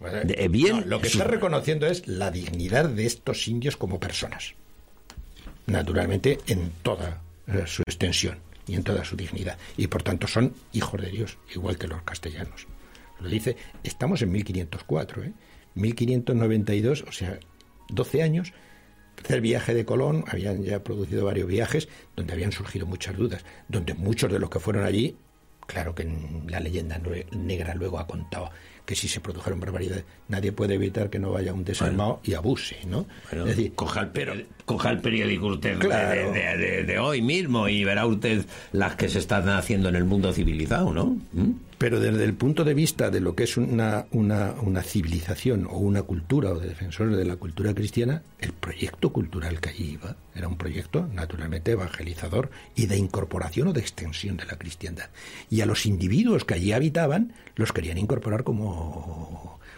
Eh, 0.00 0.22
De- 0.24 0.48
bien, 0.48 0.80
no, 0.80 0.86
lo 0.86 1.00
que 1.00 1.08
está 1.08 1.24
reconociendo 1.24 1.86
es 1.86 2.06
la 2.06 2.30
dignidad 2.30 2.88
de 2.88 3.06
estos 3.06 3.46
indios 3.48 3.76
como 3.76 3.98
personas. 4.00 4.54
Naturalmente, 5.66 6.38
en 6.46 6.70
toda 6.82 7.22
eh, 7.46 7.62
su 7.66 7.82
extensión 7.82 8.38
y 8.66 8.74
en 8.74 8.82
toda 8.84 9.04
su 9.04 9.16
dignidad. 9.16 9.58
Y 9.76 9.86
por 9.86 10.02
tanto 10.02 10.26
son 10.26 10.54
hijos 10.72 11.00
de 11.00 11.10
Dios, 11.10 11.38
igual 11.54 11.78
que 11.78 11.88
los 11.88 12.02
castellanos. 12.02 12.66
Lo 13.20 13.28
dice, 13.28 13.56
estamos 13.82 14.20
en 14.22 14.32
1504, 14.32 15.24
¿eh? 15.24 15.32
1592, 15.74 17.04
o 17.08 17.12
sea, 17.12 17.38
12 17.88 18.22
años. 18.22 18.52
Tercer 19.14 19.40
viaje 19.40 19.74
de 19.74 19.84
Colón, 19.84 20.24
habían 20.26 20.64
ya 20.64 20.82
producido 20.82 21.24
varios 21.24 21.46
viajes 21.46 21.88
donde 22.16 22.32
habían 22.32 22.50
surgido 22.52 22.84
muchas 22.84 23.16
dudas, 23.16 23.44
donde 23.68 23.94
muchos 23.94 24.30
de 24.32 24.38
los 24.40 24.50
que 24.50 24.58
fueron 24.58 24.84
allí 24.84 25.16
Claro 25.66 25.94
que 25.94 26.06
la 26.46 26.60
leyenda 26.60 27.00
negra 27.32 27.74
luego 27.74 27.98
ha 27.98 28.06
contado 28.06 28.50
que 28.86 28.94
si 28.94 29.08
se 29.08 29.20
produjeron 29.20 29.60
barbaridades, 29.60 30.04
nadie 30.28 30.52
puede 30.52 30.74
evitar 30.74 31.08
que 31.10 31.18
no 31.18 31.30
vaya 31.32 31.52
un 31.54 31.64
desarmado 31.64 32.20
y 32.24 32.34
abuse, 32.34 32.76
¿no? 32.86 33.06
Bueno, 33.30 33.46
es 33.46 33.56
decir, 33.56 33.72
coja, 33.74 34.00
el 34.02 34.12
peri- 34.12 34.46
coja 34.66 34.90
el 34.90 35.00
periódico 35.00 35.46
usted 35.46 35.74
de- 35.74 35.78
Claro. 35.78 36.32
de, 36.32 36.40
de- 36.40 36.56
de- 36.58 36.84
de 36.84 36.98
hoy 36.98 37.22
mismo 37.22 37.68
y 37.68 37.82
verá 37.84 38.06
usted 38.06 38.44
las 38.72 38.96
que 38.96 39.08
se 39.08 39.18
están 39.20 39.48
haciendo 39.48 39.88
en 39.88 39.96
el 39.96 40.04
mundo 40.04 40.32
civilizado, 40.32 40.92
¿no? 40.92 41.16
¿Mm? 41.32 41.50
pero 41.76 42.00
desde 42.00 42.24
el 42.24 42.32
punto 42.32 42.64
de 42.64 42.72
vista 42.72 43.10
de 43.10 43.20
lo 43.20 43.34
que 43.34 43.42
es 43.44 43.58
una, 43.58 44.06
una, 44.12 44.54
una 44.62 44.82
civilización 44.82 45.66
o 45.66 45.76
una 45.76 46.02
cultura 46.02 46.50
o 46.52 46.58
de 46.58 46.68
defensores 46.68 47.14
de 47.16 47.26
la 47.26 47.36
cultura 47.36 47.74
cristiana, 47.74 48.22
el 48.38 48.52
proyecto 48.52 49.12
cultural 49.12 49.60
que 49.60 49.68
allí 49.68 49.90
iba 50.00 50.16
era 50.34 50.48
un 50.48 50.56
proyecto 50.56 51.06
naturalmente 51.12 51.72
evangelizador 51.72 52.50
y 52.74 52.86
de 52.86 52.96
incorporación 52.96 53.68
o 53.68 53.72
de 53.74 53.80
extensión 53.80 54.38
de 54.38 54.46
la 54.46 54.56
cristiandad. 54.56 55.10
Y 55.50 55.60
a 55.60 55.66
los 55.66 55.84
individuos 55.84 56.44
que 56.46 56.54
allí 56.54 56.72
habitaban 56.72 57.34
los 57.56 57.72
querían 57.72 57.98
incorporar 57.98 58.44
como 58.44 58.73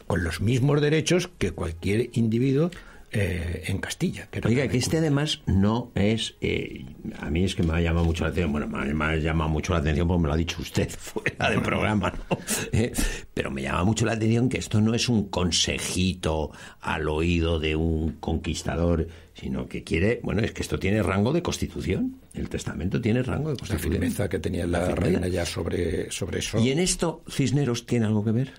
con 0.06 0.22
los 0.24 0.40
mismos 0.40 0.80
derechos 0.80 1.30
que 1.38 1.50
cualquier 1.50 2.10
individuo 2.12 2.70
eh, 3.12 3.62
en 3.68 3.78
Castilla. 3.78 4.28
Que 4.30 4.46
Oiga, 4.46 4.66
que 4.68 4.78
este 4.78 4.98
además 4.98 5.40
no 5.46 5.90
es... 5.94 6.34
eh, 6.40 6.84
a 7.18 7.30
mí 7.30 7.44
es 7.44 7.54
que 7.54 7.62
me 7.62 7.72
ha 7.72 7.80
llamado 7.80 8.04
mucho 8.04 8.24
la 8.24 8.30
atención, 8.30 8.52
bueno, 8.52 8.66
me 8.66 9.04
ha, 9.04 9.16
llamado 9.16 9.48
mucho 9.48 9.72
la 9.72 9.78
atención 9.78 10.08
porque 10.08 10.22
me 10.22 10.28
lo 10.28 10.34
ha 10.34 10.36
dicho 10.36 10.60
usted 10.60 10.90
fuera 10.98 11.50
del 11.50 11.62
programa, 11.62 12.10
¿no? 12.10 12.36
Eh, 12.72 12.92
pero 13.32 13.50
me 13.50 13.62
llama 13.62 13.84
mucho 13.84 14.04
la 14.04 14.12
atención 14.12 14.48
que 14.48 14.58
esto 14.58 14.80
no 14.80 14.92
es 14.92 15.08
un 15.08 15.28
consejito 15.28 16.50
al 16.80 17.08
oído 17.08 17.60
de 17.60 17.76
un 17.76 18.12
conquistador, 18.18 19.06
sino 19.34 19.68
que 19.68 19.84
quiere... 19.84 20.20
Bueno, 20.22 20.42
es 20.42 20.52
que 20.52 20.62
esto 20.62 20.78
tiene 20.78 21.02
rango 21.02 21.32
de 21.32 21.42
constitución. 21.42 22.16
El 22.34 22.48
testamento 22.48 23.00
tiene 23.00 23.22
rango 23.22 23.50
de 23.50 23.54
la 23.54 23.58
constitución. 23.58 23.92
firmeza 23.92 24.28
que 24.28 24.40
tenía 24.40 24.66
la, 24.66 24.80
firmeza. 24.80 25.00
reina 25.00 25.28
ya 25.28 25.46
sobre, 25.46 26.10
sobre 26.10 26.40
eso. 26.40 26.58
¿Y 26.58 26.70
en 26.70 26.80
esto 26.80 27.22
Cisneros 27.30 27.86
tiene 27.86 28.06
algo 28.06 28.24
que 28.24 28.32
ver? 28.32 28.52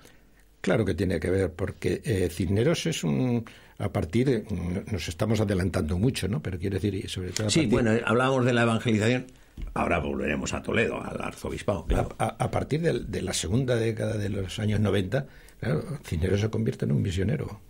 Claro 0.60 0.84
que 0.84 0.94
tiene 0.94 1.20
que 1.20 1.30
ver, 1.30 1.52
porque 1.52 2.00
eh, 2.04 2.28
Cisneros 2.30 2.86
es 2.86 3.04
un. 3.04 3.44
A 3.78 3.92
partir. 3.92 4.26
de- 4.26 4.84
nos 4.90 5.08
estamos 5.08 5.40
adelantando 5.40 5.98
mucho, 5.98 6.26
¿no? 6.28 6.42
Pero 6.42 6.58
quiero 6.58 6.78
decir, 6.80 7.08
sobre 7.08 7.30
todo. 7.30 7.46
A 7.46 7.50
Sí, 7.50 7.60
partir, 7.60 7.72
bueno, 7.72 7.92
hablábamos 8.04 8.44
de 8.44 8.52
la 8.52 8.62
evangelización. 8.62 9.26
Ahora 9.74 9.98
volveremos 9.98 10.52
a 10.54 10.62
Toledo, 10.62 11.00
al 11.02 11.20
arzobispado, 11.20 11.84
claro. 11.86 12.14
a, 12.18 12.24
a- 12.24 12.36
a 12.44 12.50
partir 12.50 12.80
de, 12.80 13.00
de 13.00 13.22
la 13.22 13.32
segunda 13.32 13.74
década 13.76 14.16
de 14.16 14.28
los 14.28 14.58
años 14.60 14.78
90, 14.80 15.26
claro, 15.60 15.84
Cisneros 16.04 16.40
se 16.40 16.48
convierte 16.50 16.84
en 16.84 16.92
un 16.92 17.02
misionero. 17.02 17.60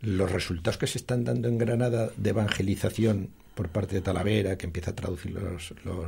Los 0.00 0.30
resultados 0.32 0.78
que 0.78 0.86
se 0.88 0.98
están 0.98 1.24
dando 1.24 1.48
en 1.48 1.58
Granada 1.58 2.10
de 2.16 2.30
evangelización 2.30 3.30
por 3.54 3.68
parte 3.68 3.94
de 3.96 4.00
Talavera, 4.00 4.56
que 4.58 4.66
empieza 4.66 4.90
a 4.92 4.94
traducir 4.94 5.32
los, 5.32 5.72
los, 5.84 6.06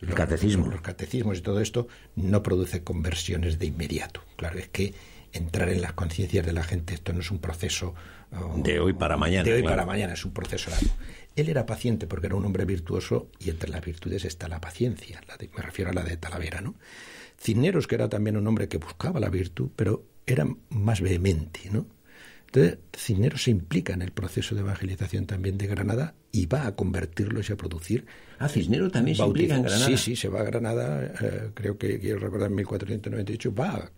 los- 0.00 0.14
catecismo. 0.14 0.66
los 0.68 0.80
catecismos 0.80 1.38
y 1.38 1.42
todo 1.42 1.60
esto, 1.60 1.86
no 2.16 2.42
produce 2.42 2.82
conversiones 2.82 3.58
de 3.58 3.66
inmediato. 3.66 4.22
Claro, 4.36 4.58
es 4.58 4.68
que 4.68 4.94
entrar 5.36 5.68
en 5.68 5.80
las 5.82 5.92
conciencias 5.92 6.44
de 6.44 6.52
la 6.52 6.62
gente, 6.64 6.94
esto 6.94 7.12
no 7.12 7.20
es 7.20 7.30
un 7.30 7.38
proceso 7.38 7.94
oh, 8.32 8.54
De 8.56 8.80
hoy 8.80 8.92
para 8.92 9.16
mañana. 9.16 9.44
de 9.44 9.54
hoy 9.54 9.60
claro. 9.62 9.76
para 9.76 9.86
mañana, 9.86 10.14
es 10.14 10.24
un 10.24 10.32
proceso 10.32 10.70
largo. 10.70 10.88
Él 11.36 11.48
era 11.50 11.66
paciente 11.66 12.06
porque 12.06 12.26
era 12.28 12.36
un 12.36 12.44
hombre 12.46 12.64
virtuoso 12.64 13.30
y 13.38 13.50
entre 13.50 13.68
las 13.70 13.82
virtudes 13.84 14.24
está 14.24 14.48
la 14.48 14.60
paciencia, 14.60 15.20
la 15.28 15.36
de- 15.36 15.50
me 15.54 15.62
refiero 15.62 15.90
a 15.90 15.94
la 15.94 16.02
de 16.02 16.16
Talavera, 16.16 16.60
¿no? 16.62 16.74
Cisneros, 17.38 17.86
que 17.86 17.94
era 17.96 18.08
también 18.08 18.36
un 18.36 18.46
hombre 18.46 18.68
que 18.68 18.78
buscaba 18.78 19.20
la 19.20 19.28
virtud, 19.28 19.68
pero 19.76 20.02
era 20.26 20.46
más 20.70 21.00
vehemente, 21.02 21.60
¿no? 21.70 21.86
Entonces, 22.46 22.78
Cisneros 22.96 23.42
se 23.42 23.50
implica 23.50 23.92
en 23.92 24.02
el 24.02 24.12
proceso 24.12 24.54
de 24.54 24.62
evangelización 24.62 25.26
también 25.26 25.58
de 25.58 25.66
Granada 25.66 26.14
y 26.32 26.46
va 26.46 26.66
a 26.66 26.74
convertirlos 26.74 27.50
y 27.50 27.52
a 27.52 27.56
producir. 27.56 28.06
Ah, 28.38 28.48
Cisneros 28.48 28.92
también 28.92 29.16
se 29.16 29.24
implica 29.24 29.56
en. 29.56 29.62
Granada. 29.62 29.86
Sí, 29.86 29.96
sí, 29.96 30.16
se 30.16 30.28
va 30.28 30.40
a 30.40 30.44
Granada, 30.44 31.12
eh, 31.20 31.50
creo 31.54 31.76
que 31.76 31.98
quiero 31.98 32.18
recordar 32.18 32.50
en 32.50 32.56
1498, 32.56 33.54
va 33.54 33.90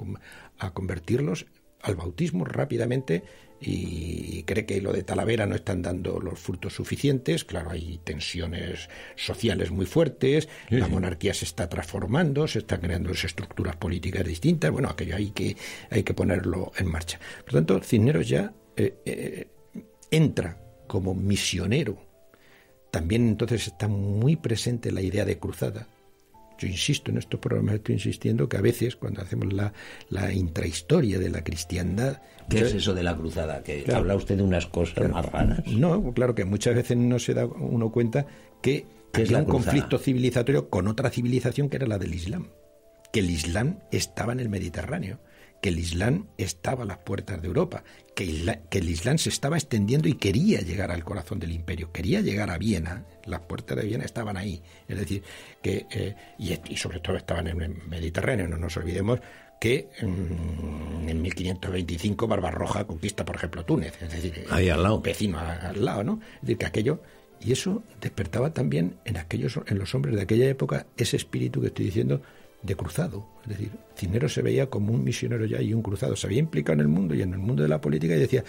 a 0.59 0.71
convertirlos 0.73 1.47
al 1.83 1.97
bautismo 1.97 2.45
rápidamente 2.45 3.23
y 3.61 4.43
cree 4.45 4.67
que 4.67 4.81
lo 4.81 4.93
de 4.93 5.03
Talavera 5.03 5.47
no 5.47 5.55
están 5.55 5.83
dando 5.83 6.21
los 6.21 6.39
frutos 6.39 6.75
suficientes. 6.75 7.45
Claro, 7.45 7.71
hay 7.71 8.01
tensiones 8.05 8.89
sociales 9.17 9.71
muy 9.71 9.87
fuertes, 9.87 10.49
la 10.69 10.89
monarquía 10.89 11.35
se 11.35 11.45
está 11.45 11.69
transformando, 11.69 12.47
se 12.47 12.61
están 12.61 12.81
creando 12.81 13.11
estructuras 13.11 13.77
políticas 13.77 14.25
distintas. 14.25 14.71
Bueno, 14.71 14.89
aquello 14.89 15.17
hay 15.17 15.31
que, 15.31 15.57
hay 15.91 16.03
que 16.03 16.15
ponerlo 16.15 16.73
en 16.77 16.87
marcha. 16.87 17.19
Por 17.45 17.55
lo 17.55 17.59
tanto, 17.61 17.81
Cisneros 17.83 18.29
ya 18.29 18.53
eh, 18.77 18.95
eh, 19.05 19.49
entra 20.11 20.57
como 20.87 21.15
misionero 21.15 22.09
también 22.91 23.29
entonces 23.29 23.67
está 23.67 23.89
muy 23.89 24.37
presente 24.37 24.93
la 24.93 25.03
idea 25.03 25.25
de 25.25 25.39
cruzada. 25.39 25.89
Yo 26.59 26.67
insisto 26.69 27.11
en 27.11 27.19
estos 27.19 27.39
programas, 27.41 27.77
estoy 27.77 27.95
insistiendo 27.95 28.49
que 28.49 28.57
a 28.57 28.61
veces 28.61 28.97
cuando 28.97 29.23
hacemos 29.23 29.53
la, 29.53 29.73
la 30.11 30.33
intrahistoria 30.33 31.19
de 31.19 31.31
la 31.31 31.43
cristiandad... 31.45 32.21
¿Qué 32.49 32.61
es 32.61 32.75
eso 32.75 32.95
de 32.95 33.03
la 33.03 33.15
cruzada? 33.17 33.63
Que 33.63 33.83
Claro. 33.85 34.01
habla 34.01 34.15
usted 34.17 34.37
de 34.37 34.43
unas 34.43 34.67
cosas 34.67 35.09
más 35.11 35.25
raras. 35.27 35.67
No, 35.67 36.13
claro 36.15 36.35
que 36.35 36.45
muchas 36.45 36.75
veces 36.75 36.97
no 36.97 37.19
se 37.19 37.35
da 37.35 37.47
uno 37.47 37.91
cuenta 37.93 38.27
que 38.63 38.87
¿Qué 39.13 39.23
es 39.23 39.31
la 39.31 39.39
un 39.39 39.45
cruzada? 39.45 39.65
conflicto 39.73 39.99
civilizatorio 39.99 40.69
con 40.69 40.89
otra 40.89 41.11
civilización 41.11 41.69
que 41.69 41.77
era 41.77 41.87
la 41.87 41.99
del 41.99 42.15
Islam. 42.15 42.49
Que 43.13 43.21
el 43.21 43.31
Islam 43.31 43.79
estaba 43.91 44.33
en 44.33 44.41
el 44.41 44.49
Mediterráneo, 44.49 45.19
que 45.61 45.71
el 45.71 45.79
Islam 45.79 46.27
estaba 46.39 46.85
a 46.85 46.87
las 46.87 46.99
puertas 46.99 47.41
de 47.43 47.49
Europa, 47.49 47.83
que, 48.15 48.25
isla- 48.25 48.61
que 48.71 48.79
el 48.79 48.89
Islam 48.89 49.19
se 49.19 49.29
estaba 49.29 49.57
extendiendo 49.57 50.09
y 50.09 50.15
quería 50.15 50.61
llegar 50.61 50.91
al 50.91 51.05
corazón 51.05 51.39
del 51.41 51.51
imperio, 51.53 51.91
quería 51.93 52.21
llegar 52.21 52.51
a 52.51 52.59
Viena, 52.59 53.05
las 53.27 53.41
puertas 53.41 53.77
de 53.77 53.85
Viena 53.85 54.05
estaban 54.05 54.37
ahí. 54.37 54.63
Es 54.87 54.99
decir, 54.99 55.23
que, 55.63 55.87
eh, 55.91 56.15
y, 56.39 56.53
y 56.73 56.77
sobre 56.77 57.01
todo 57.01 57.17
estaban 57.17 57.49
en 57.49 57.61
el 57.61 57.75
Mediterráneo, 57.89 58.47
no 58.49 58.57
nos 58.57 58.77
olvidemos 58.77 59.19
que 59.61 59.89
mm, 60.03 61.09
en 61.09 61.23
1525 61.23 62.29
Barbarroja 62.29 62.85
conquista, 62.87 63.25
por 63.25 63.37
ejemplo, 63.37 63.65
Túnez, 63.65 64.01
es 64.01 64.11
decir, 64.13 64.45
Ahí 64.51 64.69
al 64.69 64.83
lado. 64.83 65.01
vecino 65.01 65.39
al 65.41 65.85
lado, 65.85 66.05
¿no? 66.05 66.21
Es 66.37 66.41
decir, 66.43 66.59
que 66.59 66.67
aquello 66.67 67.03
y 67.41 67.53
eso 67.53 67.83
despertaba 68.01 68.53
también 68.53 68.97
en 69.05 69.17
aquellos 69.17 69.61
en 69.67 69.79
los 69.79 69.95
hombres 69.95 70.17
de 70.17 70.23
aquella 70.23 70.49
época 70.49 70.87
ese 70.97 71.17
espíritu 71.17 71.61
que 71.61 71.69
estoy 71.69 71.85
diciendo 71.87 72.21
de 72.63 72.75
cruzado, 72.75 73.27
es 73.43 73.49
decir, 73.51 73.71
Cisneros 73.97 74.35
se 74.35 74.43
veía 74.43 74.69
como 74.69 74.93
un 74.93 75.05
misionero 75.05 75.45
ya 75.47 75.63
y 75.63 75.73
un 75.73 75.83
cruzado, 75.83 76.17
se 76.17 76.27
había 76.27 76.41
implicado 76.41 76.75
en 76.75 76.81
el 76.81 76.89
mundo 76.89 77.15
y 77.15 77.23
en 77.23 77.33
el 77.33 77.39
mundo 77.39 77.63
de 77.63 77.69
la 77.69 77.81
política 77.81 78.17
y 78.17 78.19
decía, 78.19 78.43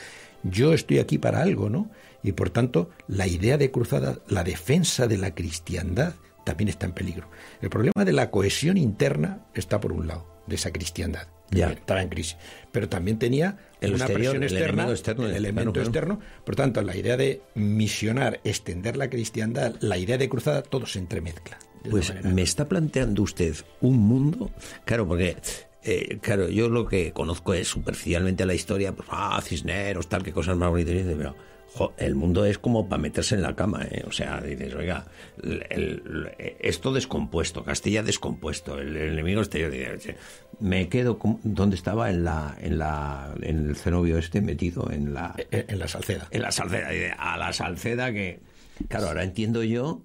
yo 0.43 0.73
estoy 0.73 0.97
aquí 0.99 1.17
para 1.19 1.41
algo, 1.41 1.69
¿no? 1.69 1.89
Y 2.23 2.31
por 2.31 2.49
tanto, 2.49 2.89
la 3.07 3.27
idea 3.27 3.57
de 3.57 3.69
cruzada, 3.71 4.17
la 4.27 4.43
defensa 4.43 5.07
de 5.07 5.17
la 5.17 5.35
cristiandad 5.35 6.13
también 6.43 6.69
está 6.69 6.87
en 6.87 6.93
peligro. 6.93 7.29
El 7.61 7.69
problema 7.69 8.03
de 8.03 8.13
la 8.13 8.31
cohesión 8.31 8.77
interna 8.77 9.45
está 9.53 9.79
por 9.79 9.91
un 9.93 10.07
lado, 10.07 10.25
de 10.47 10.55
esa 10.55 10.71
cristiandad, 10.71 11.27
Ya. 11.51 11.71
estaba 11.71 12.01
en 12.01 12.09
crisis, 12.09 12.37
pero 12.71 12.89
también 12.89 13.19
tenía 13.19 13.57
El 13.81 13.93
una 13.93 14.05
exterior, 14.05 14.33
presión 14.33 14.43
el 14.43 14.57
externa, 14.57 14.89
externo, 14.91 15.25
el 15.27 15.36
elemento 15.36 15.71
claro. 15.74 15.88
externo. 15.88 16.19
Por 16.43 16.55
tanto, 16.55 16.81
la 16.81 16.95
idea 16.95 17.15
de 17.17 17.41
misionar, 17.55 18.39
extender 18.43 18.98
la 18.98 19.09
cristiandad, 19.09 19.75
la 19.79 19.98
idea 19.98 20.17
de 20.17 20.27
cruzada, 20.27 20.62
todo 20.63 20.86
se 20.86 21.00
entremezcla. 21.00 21.57
Pues 21.89 22.09
manera- 22.09 22.29
me 22.29 22.41
está 22.41 22.67
planteando 22.67 23.24
usted 23.24 23.55
un 23.79 23.98
mundo, 23.98 24.51
claro, 24.83 25.07
porque 25.07 25.38
eh, 25.83 26.17
claro, 26.21 26.50
yo 26.50 26.67
lo 26.67 26.86
que 26.88 27.13
conozco 27.13 27.53
es 27.53 27.69
superficialmente 27.69 28.45
la 28.45 28.53
historia, 28.53 28.93
pues 28.93 29.07
ah, 29.12 29.41
Cisneros, 29.41 30.09
tal, 30.09 30.24
qué 30.24 30.33
cosas 30.33 30.57
más 30.57 30.69
bonitas, 30.69 30.93
pero 31.17 31.36
jo, 31.73 31.93
el 31.97 32.15
mundo 32.15 32.45
es 32.45 32.57
como 32.59 32.88
para 32.89 33.01
meterse 33.01 33.35
en 33.35 33.41
la 33.41 33.55
cama, 33.55 33.83
¿eh? 33.89 34.03
o 34.07 34.11
sea, 34.11 34.41
dices, 34.41 34.73
oiga, 34.75 35.05
el- 35.43 35.65
el- 35.69 36.31
esto 36.59 36.91
descompuesto, 36.91 37.63
Castilla 37.63 38.03
descompuesto, 38.03 38.79
el, 38.79 38.95
el 38.97 39.13
enemigo 39.13 39.41
exterior, 39.41 39.71
dices, 39.71 40.15
me 40.59 40.89
quedo, 40.89 41.17
como- 41.19 41.39
¿dónde 41.43 41.75
estaba? 41.75 42.09
En 42.09 42.23
la, 42.23 42.57
en 42.59 42.77
la, 42.79 43.33
en 43.41 43.69
el 43.69 43.75
cenobio 43.75 44.17
este 44.17 44.41
metido, 44.41 44.89
en 44.91 45.13
la, 45.13 45.35
Eh, 45.51 45.65
en 45.67 45.79
la 45.79 45.88
Salceda. 45.88 46.27
en 46.31 46.41
la 46.41 46.51
Salceda, 46.51 46.89
dice, 46.89 47.13
a 47.17 47.38
la 47.38 47.53
Salceda 47.53 48.11
que, 48.11 48.39
claro, 48.88 49.07
ahora 49.07 49.23
entiendo 49.23 49.63
yo 49.63 50.01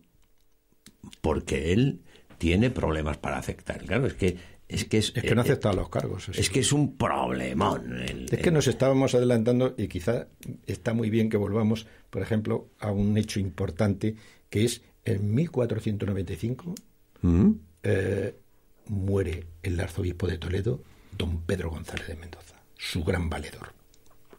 porque 1.21 1.73
él 1.73 2.01
tiene 2.39 2.71
problemas 2.71 3.17
para 3.17 3.39
aceptar. 3.39 3.79
Claro, 3.85 4.07
es 4.07 4.15
que 4.15 4.37
es 4.69 4.85
que 4.85 4.99
es, 4.99 5.13
Es 5.15 5.23
que 5.23 5.35
no 5.35 5.43
eh, 5.43 5.45
aceptaba 5.45 5.75
los 5.75 5.89
cargos. 5.89 6.29
es 6.31 6.51
que 6.51 6.61
es 6.61 6.73
un 6.73 6.97
problemón. 6.97 8.03
el- 8.03 8.27
Es 8.33 8.41
que 8.41 8.51
nos 8.51 8.67
estábamos 8.67 9.15
adelantando 9.15 9.75
y 9.77 9.89
quizá 9.89 10.27
está 10.67 10.95
muy 10.95 11.11
bien 11.11 11.29
que 11.29 11.37
volvamos, 11.37 11.87
por 12.11 12.23
ejemplo, 12.23 12.69
a 12.79 12.91
un 12.91 13.17
hecho 13.19 13.41
importante 13.41 14.15
que 14.51 14.65
es 14.65 14.83
en 15.05 15.35
1495 15.35 16.75
¿Mm? 17.23 17.51
eh, 17.83 18.35
muere 18.89 19.45
el 19.63 19.79
arzobispo 19.81 20.27
de 20.27 20.39
Toledo, 20.39 20.83
don 21.17 21.43
Pedro 21.43 21.71
González 21.71 22.07
de 22.09 22.17
Mendoza, 22.17 22.57
su 22.77 23.03
gran 23.05 23.29
valedor. 23.31 23.73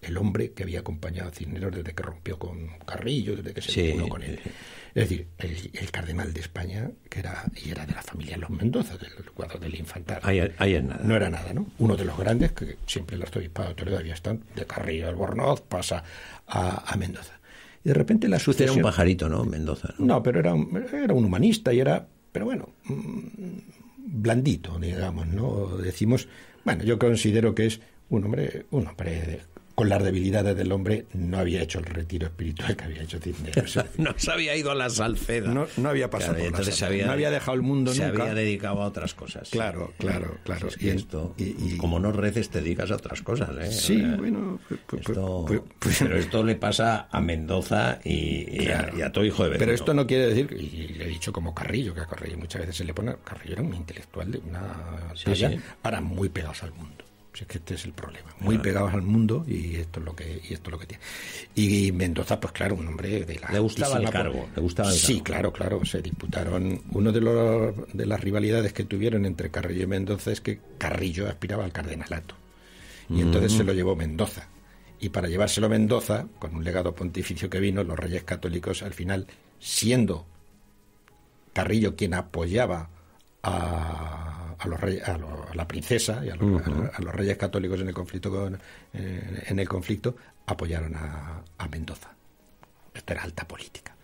El 0.02 0.18
hombre 0.18 0.52
que 0.52 0.62
había 0.64 0.82
acompañado 0.82 1.30
a 1.30 1.32
Cisneros 1.32 1.74
desde 1.74 1.94
que 1.96 2.04
rompió 2.04 2.38
con 2.38 2.68
Carrillo, 2.86 3.36
desde 3.36 3.54
que 3.56 3.62
se 3.62 3.72
Sí, 3.72 4.08
con 4.08 4.22
él. 4.22 4.40
Es 4.96 5.10
decir, 5.10 5.28
el, 5.40 5.72
el 5.74 5.92
cardenal 5.92 6.34
de 6.34 6.40
España, 6.40 6.90
que 7.10 7.20
era, 7.20 7.44
y 7.64 7.70
era 7.70 7.86
de 7.86 7.94
la 7.94 8.02
familia 8.02 8.38
Los 8.38 8.50
Mendoza, 8.50 8.98
del 8.98 9.12
cuadro 9.34 9.60
del 9.60 9.76
infantal. 9.76 10.22
Ahí, 10.24 10.40
ahí 10.58 10.74
es 10.76 10.84
nada. 10.86 11.02
No 11.04 11.16
era 11.18 11.30
nada, 11.30 11.54
¿no? 11.54 11.68
Uno 11.80 11.98
de 11.98 12.06
los 12.06 12.18
grandes, 12.18 12.54
que 12.54 12.78
siempre 12.88 13.18
el 13.18 13.22
arzobispado 13.24 13.70
de 13.70 13.76
Toledo 13.76 13.98
había 14.00 14.14
estado, 14.14 14.40
de 14.56 14.66
Carrillo 14.66 15.08
del 15.08 15.16
Bornoz, 15.16 15.60
pasa 15.62 16.04
a, 16.48 16.92
a 16.92 16.96
Mendoza. 16.96 17.40
Y 17.84 17.90
de 17.90 17.94
repente 17.94 18.30
la 18.30 18.38
Usted 18.38 18.52
era 18.52 18.54
sucesión... 18.54 18.78
un 18.78 18.84
pajarito, 18.84 19.28
¿no? 19.28 19.44
Mendoza. 19.44 19.94
¿no? 20.00 20.06
No, 20.06 20.24
pero 20.24 20.40
era 20.40 20.54
un, 20.54 20.86
era 20.94 21.14
un 21.14 21.26
humanista 21.26 21.74
y 21.74 21.82
era, 21.82 22.08
pero 22.32 22.46
bueno, 22.46 22.70
mm, 22.86 23.58
blandito, 23.98 24.80
digamos, 24.80 25.28
¿no? 25.28 25.78
Decimos, 25.78 26.28
bueno, 26.64 26.84
yo 26.86 26.98
considero 27.00 27.54
que 27.54 27.66
es 27.66 27.82
un 28.10 28.24
hombre, 28.24 28.66
un 28.72 28.88
hombre 28.88 29.12
de- 29.12 29.42
con 29.76 29.90
las 29.90 30.02
debilidades 30.04 30.56
del 30.56 30.72
hombre, 30.72 31.06
no 31.14 31.38
había 31.38 31.62
hecho 31.62 31.80
el 31.80 31.86
retiro 31.86 32.28
espiritual 32.28 32.76
que 32.78 32.86
había 32.86 33.04
hecho 33.04 33.20
Cisneros. 33.20 33.78
No 33.98 34.14
se 34.18 34.32
había 34.32 34.56
ido 34.56 34.72
a 34.72 34.76
la 34.76 34.90
Salceda. 34.90 35.52
No, 35.54 35.68
no 35.78 35.90
había 35.90 36.10
pasado 36.10 36.34
Claro, 36.34 36.36
por 36.36 36.44
la 36.44 36.48
entonces 36.58 36.76
se 36.76 36.80
Salceda. 36.80 36.88
había, 36.96 37.06
no 37.08 37.12
había 37.12 37.30
dejado 37.32 37.56
el 37.56 37.62
mundo 37.62 37.94
se 37.94 38.08
nunca. 38.08 38.24
había 38.24 38.34
dedicado 38.36 38.82
a 38.82 38.86
otras 38.88 39.14
cosas. 39.14 39.50
Claro, 39.50 39.94
claro, 39.98 40.38
claro. 40.44 40.68
Es 40.70 40.78
que 40.78 40.86
Y 40.88 40.90
esto, 40.90 41.36
y- 41.38 41.74
y- 41.74 41.78
como 41.78 42.00
no 42.00 42.12
reces, 42.12 42.50
te 42.50 42.62
dedicas 42.62 42.90
a 42.92 42.96
otras 42.96 43.22
cosas. 43.22 43.50
¿eh? 43.60 43.72
Sí, 43.72 44.02
O 44.02 44.08
sea, 44.08 44.16
bueno, 44.16 44.60
pues- 44.68 44.80
pues- 44.88 45.02
esto- 45.10 45.46
pues- 45.48 45.62
pues- 45.80 46.00
pero 46.00 46.18
esto 46.18 46.44
le 46.44 46.56
pasa 46.56 47.08
a 47.12 47.20
Mendoza 47.22 48.00
y, 48.04 48.64
y 48.64 48.68
a, 48.70 48.92
a 49.06 49.12
todo 49.12 49.26
hijo 49.26 49.44
de 49.44 49.50
vecino. 49.50 49.60
Pero 49.66 49.74
esto 49.76 49.94
no 49.94 50.08
quiere 50.08 50.28
decir, 50.28 50.56
y 50.58 50.88
le 50.94 51.06
he 51.06 51.08
dicho 51.10 51.32
como 51.34 51.54
Carrillo, 51.54 51.94
que 51.94 52.02
a 52.02 52.06
Carrillo 52.08 52.38
muchas 52.38 52.62
veces 52.62 52.78
se 52.78 52.86
le 52.86 52.94
pone, 52.94 53.16
Carrillo 53.24 53.54
era 53.54 53.62
un 53.62 53.74
intelectual 53.74 54.32
de 54.32 54.38
una 54.40 55.12
Sí, 55.16 55.26
talla, 55.26 55.50
sí. 55.52 55.60
ahora 55.84 56.02
muy 56.02 56.30
pegados 56.30 56.64
al 56.64 56.72
mundo. 56.74 57.05
Si 57.36 57.42
es 57.42 57.48
que 57.48 57.58
este 57.58 57.74
es 57.74 57.84
el 57.84 57.92
problema, 57.92 58.34
muy 58.40 58.58
pegados 58.60 58.94
al 58.94 59.02
mundo 59.02 59.44
y 59.46 59.76
esto 59.76 60.00
es 60.00 60.06
lo 60.06 60.16
que 60.16 60.42
y 60.50 60.54
esto 60.54 60.70
es 60.70 60.72
lo 60.72 60.80
que 60.80 60.86
tiene. 60.86 61.04
Y 61.54 61.92
Mendoza, 61.92 62.40
pues 62.40 62.54
claro, 62.54 62.76
un 62.76 62.88
hombre 62.88 63.26
de 63.26 63.36
la 63.40 63.52
Le 63.52 63.60
gustaba 63.60 63.98
el 63.98 64.10
cargo, 64.10 64.48
le 64.56 64.62
gustaba 64.62 64.90
el 64.90 64.96
Sí, 64.96 65.16
cargo. 65.16 65.24
claro, 65.26 65.52
claro, 65.54 65.86
se 65.86 66.02
disputaron 66.02 66.82
uno 66.94 67.12
de 67.12 67.20
los 67.20 67.74
de 67.94 68.06
las 68.06 68.22
rivalidades 68.22 68.72
que 68.72 68.86
tuvieron 68.86 69.26
entre 69.26 69.52
Carrillo 69.52 69.84
y 69.84 69.88
Mendoza 69.88 70.32
es 70.32 70.40
que 70.40 70.60
Carrillo 70.78 71.28
aspiraba 71.28 71.66
al 71.66 71.74
cardenalato. 71.74 72.36
Y 73.10 73.20
entonces 73.22 73.52
se 73.52 73.64
lo 73.66 73.74
llevó 73.74 73.96
Mendoza. 73.98 74.48
Y 75.02 75.10
para 75.10 75.28
llevárselo 75.28 75.68
Mendoza, 75.68 76.26
con 76.40 76.56
un 76.56 76.64
legado 76.64 76.96
pontificio 76.96 77.50
que 77.50 77.60
vino, 77.60 77.84
los 77.84 78.00
reyes 78.00 78.24
católicos 78.24 78.82
al 78.82 78.94
final, 78.94 79.28
siendo 79.60 80.26
Carrillo 81.54 81.96
quien 81.98 82.14
apoyaba 82.14 82.90
a, 83.46 84.56
a 84.60 84.68
los 84.68 84.80
reyes- 84.80 85.08
a, 85.08 85.18
lo- 85.18 85.48
a 85.50 85.54
la 85.56 85.68
princesa 85.68 86.24
y 86.26 86.30
a 86.30 86.36
los, 86.36 86.62
a 86.94 87.02
los 87.02 87.14
reyes 87.16 87.38
católicos 87.38 87.80
en 87.82 87.88
el 87.90 87.94
conflicto 87.94 88.32
con- 88.32 88.60
eh, 88.94 89.44
en 89.48 89.60
el 89.60 89.68
conflicto, 89.68 90.16
apoyaron 90.48 90.96
a, 90.96 91.42
a 91.58 91.68
Mendoza. 91.68 92.10
Esto 92.94 93.14
era 93.14 93.24
alta 93.24 93.48
política. 93.48 93.96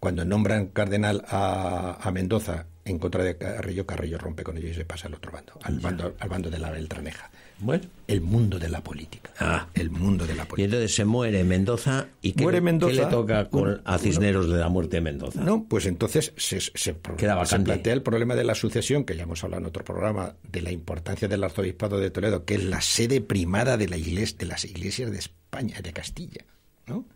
Cuando 0.00 0.24
nombran 0.24 0.68
cardenal 0.68 1.24
a, 1.28 1.98
a 2.00 2.10
Mendoza 2.12 2.66
en 2.84 2.98
contra 2.98 3.24
de 3.24 3.36
Carrillo, 3.36 3.84
Carrillo 3.84 4.16
rompe 4.18 4.44
con 4.44 4.56
ellos 4.56 4.70
y 4.70 4.74
se 4.74 4.84
pasa 4.84 5.08
al 5.08 5.14
otro 5.14 5.32
bando, 5.32 5.58
al 5.62 5.80
bando, 5.80 6.14
al 6.20 6.28
bando 6.28 6.50
de 6.50 6.58
la 6.58 6.70
Beltraneja. 6.70 7.30
Bueno, 7.60 7.84
El 8.06 8.20
mundo 8.20 8.58
de 8.58 8.68
la 8.68 8.82
política. 8.82 9.32
Ah. 9.40 9.66
El 9.74 9.90
mundo 9.90 10.26
de 10.26 10.34
la 10.34 10.44
y 10.44 10.46
política. 10.46 10.64
entonces 10.64 10.94
se 10.94 11.04
muere 11.04 11.42
Mendoza 11.42 12.06
y 12.22 12.32
¿qué, 12.32 12.44
Muere 12.44 12.60
Mendoza, 12.60 12.92
qué 12.92 13.00
le 13.00 13.06
toca 13.06 13.48
con, 13.48 13.82
a 13.84 13.98
Cisneros 13.98 14.48
de 14.48 14.58
la 14.58 14.68
muerte 14.68 14.98
de 14.98 15.00
Mendoza? 15.00 15.42
No, 15.42 15.64
pues 15.64 15.86
entonces 15.86 16.32
se, 16.36 16.60
se, 16.60 16.94
plantea 16.94 17.92
el 17.92 18.02
problema 18.02 18.36
de 18.36 18.44
la 18.44 18.54
sucesión, 18.54 19.04
que 19.04 19.16
ya 19.16 19.24
hemos 19.24 19.42
hablado 19.42 19.62
en 19.62 19.66
otro 19.66 19.84
programa, 19.84 20.36
de 20.50 20.62
la 20.62 20.70
importancia 20.70 21.26
del 21.26 21.42
arzobispado 21.42 21.98
de 21.98 22.10
Toledo, 22.10 22.44
que 22.44 22.54
es 22.54 22.64
la 22.64 22.80
sede 22.80 23.20
primada 23.20 23.76
de, 23.76 23.88
la 23.88 23.96
iglesia, 23.96 24.36
de 24.38 24.46
las 24.46 24.64
iglesias 24.64 25.10
de 25.10 25.18
España, 25.18 25.80
de 25.82 25.92
Castilla, 25.92 26.44
¿no? 26.86 27.06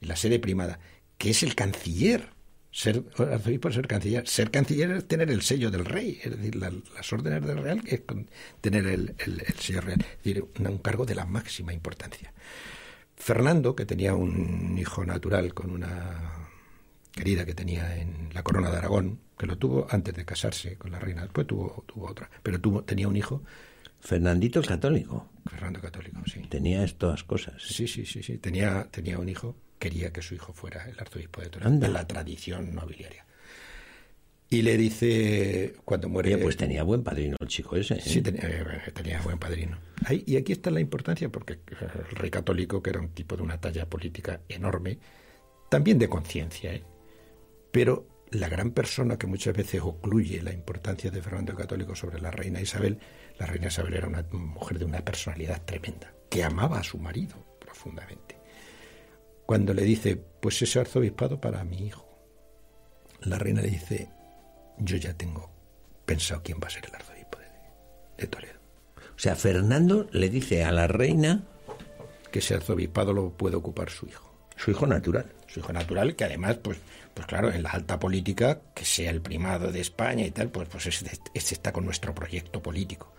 La 0.00 0.16
sede 0.16 0.38
primada, 0.38 0.80
que 1.18 1.30
es 1.30 1.42
el 1.42 1.54
canciller. 1.54 2.30
Ser 2.72 3.04
arzobispo 3.18 3.68
es 3.68 3.74
ser 3.74 3.88
canciller. 3.88 4.28
Ser 4.28 4.50
canciller 4.50 4.90
es 4.92 5.08
tener 5.08 5.30
el 5.30 5.42
sello 5.42 5.70
del 5.70 5.84
rey, 5.84 6.20
es 6.22 6.30
decir, 6.36 6.54
la- 6.56 6.72
las 6.94 7.12
órdenes 7.12 7.44
del 7.44 7.58
real 7.58 7.82
es 7.86 8.00
con- 8.02 8.28
tener 8.60 8.86
el, 8.86 9.14
el- 9.18 9.42
el 9.46 9.54
sello 9.54 9.80
real, 9.80 10.00
es 10.00 10.16
decir, 10.24 10.44
un, 10.58 10.66
un 10.68 10.78
cargo 10.78 11.04
de 11.04 11.14
la 11.16 11.26
máxima 11.26 11.72
importancia. 11.72 12.32
Fernando, 13.16 13.74
que 13.76 13.86
tenía 13.86 14.14
un 14.14 14.76
hijo 14.78 15.04
natural 15.04 15.52
con 15.52 15.70
una 15.70 16.48
querida 17.12 17.44
que 17.44 17.54
tenía 17.54 17.96
en 17.98 18.30
la 18.32 18.42
corona 18.42 18.70
de 18.70 18.78
Aragón, 18.78 19.20
que 19.36 19.46
lo 19.46 19.58
tuvo 19.58 19.86
antes 19.90 20.14
de 20.14 20.24
casarse 20.24 20.76
con 20.76 20.92
la 20.92 20.98
reina, 20.98 21.22
después 21.22 21.46
tuvo, 21.46 21.84
tuvo 21.86 22.08
otra, 22.08 22.30
pero 22.42 22.60
tuvo, 22.60 22.84
tenía 22.84 23.08
un 23.08 23.16
hijo, 23.16 23.42
Fernandito 24.00 24.60
el 24.60 24.66
católico. 24.66 25.28
Fernando 25.46 25.80
Católico, 25.80 26.20
sí. 26.26 26.40
Tenía 26.48 26.84
estas 26.84 27.24
cosas. 27.24 27.60
Sí, 27.62 27.86
sí, 27.86 28.06
sí, 28.06 28.22
sí. 28.22 28.38
Tenía, 28.38 28.88
tenía 28.90 29.18
un 29.18 29.28
hijo, 29.28 29.56
quería 29.80 30.12
que 30.12 30.22
su 30.22 30.34
hijo 30.36 30.52
fuera 30.52 30.88
el 30.88 30.96
arzobispo 31.00 31.40
de 31.40 31.50
Anda. 31.62 31.88
en 31.88 31.92
la 31.92 32.06
tradición 32.06 32.72
nobiliaria. 32.74 33.26
Y 34.52 34.62
le 34.62 34.76
dice, 34.76 35.74
cuando 35.84 36.08
muere... 36.08 36.34
Oye, 36.34 36.42
pues 36.42 36.56
tenía 36.56 36.82
buen 36.82 37.02
padrino 37.04 37.36
el 37.40 37.46
chico 37.46 37.76
ese. 37.76 37.94
¿eh? 37.94 38.00
Sí, 38.00 38.20
tenía, 38.20 38.48
eh, 38.48 38.92
tenía 38.92 39.20
buen 39.22 39.38
padrino. 39.38 39.78
Ahí- 40.04 40.24
y 40.26 40.36
aquí 40.36 40.52
está 40.52 40.70
la 40.72 40.80
importancia, 40.80 41.28
porque 41.28 41.60
el 41.70 42.16
rey 42.16 42.30
católico, 42.30 42.82
que 42.82 42.90
era 42.90 43.00
un 43.00 43.10
tipo 43.10 43.36
de 43.36 43.42
una 43.42 43.60
talla 43.60 43.88
política 43.88 44.40
enorme, 44.48 44.98
también 45.68 45.98
de 46.00 46.08
conciencia, 46.08 46.74
¿eh? 46.74 46.82
pero 47.70 48.08
la 48.32 48.48
gran 48.48 48.72
persona 48.72 49.16
que 49.18 49.28
muchas 49.28 49.56
veces 49.56 49.80
ocluye 49.84 50.42
la 50.42 50.52
importancia 50.52 51.12
de 51.12 51.22
Fernando 51.22 51.52
el 51.52 51.58
Católico 51.58 51.94
sobre 51.94 52.20
la 52.20 52.32
reina 52.32 52.60
Isabel, 52.60 52.98
la 53.38 53.46
reina 53.46 53.68
Isabel 53.68 53.94
era 53.94 54.08
una 54.08 54.22
mujer 54.32 54.80
de 54.80 54.84
una 54.84 55.04
personalidad 55.04 55.64
tremenda, 55.64 56.12
que 56.28 56.42
amaba 56.42 56.80
a 56.80 56.84
su 56.84 56.98
marido 56.98 57.36
profundamente. 57.60 58.39
Cuando 59.50 59.74
le 59.74 59.82
dice, 59.82 60.14
pues 60.14 60.62
ese 60.62 60.78
arzobispado 60.78 61.40
para 61.40 61.64
mi 61.64 61.78
hijo, 61.78 62.06
la 63.22 63.36
reina 63.36 63.60
le 63.60 63.70
dice, 63.70 64.08
yo 64.78 64.96
ya 64.96 65.12
tengo 65.14 65.50
pensado 66.06 66.40
quién 66.44 66.60
va 66.62 66.68
a 66.68 66.70
ser 66.70 66.86
el 66.86 66.94
arzobispo 66.94 67.36
de, 67.36 67.46
de 68.16 68.28
Toledo. 68.28 68.60
O 68.96 69.18
sea, 69.18 69.34
Fernando 69.34 70.08
le 70.12 70.30
dice 70.30 70.62
a 70.62 70.70
la 70.70 70.86
reina, 70.86 71.42
Que 72.30 72.38
ese 72.38 72.54
arzobispado 72.54 73.12
lo 73.12 73.30
puede 73.30 73.56
ocupar 73.56 73.90
su 73.90 74.06
hijo. 74.06 74.32
su 74.54 74.70
hijo 74.70 74.86
natural. 74.86 75.26
Su 75.48 75.58
hijo 75.58 75.72
natural, 75.72 76.14
que 76.14 76.26
además, 76.26 76.58
pues, 76.62 76.78
pues 77.12 77.26
claro, 77.26 77.50
en 77.50 77.64
la 77.64 77.70
alta 77.70 77.98
política, 77.98 78.60
que 78.72 78.84
sea 78.84 79.10
el 79.10 79.20
primado 79.20 79.72
de 79.72 79.80
España 79.80 80.24
y 80.24 80.30
tal, 80.30 80.50
pues, 80.50 80.68
pues 80.68 80.86
ese, 80.86 81.10
ese 81.34 81.54
está 81.54 81.72
con 81.72 81.84
nuestro 81.84 82.14
proyecto 82.14 82.62
político. 82.62 83.14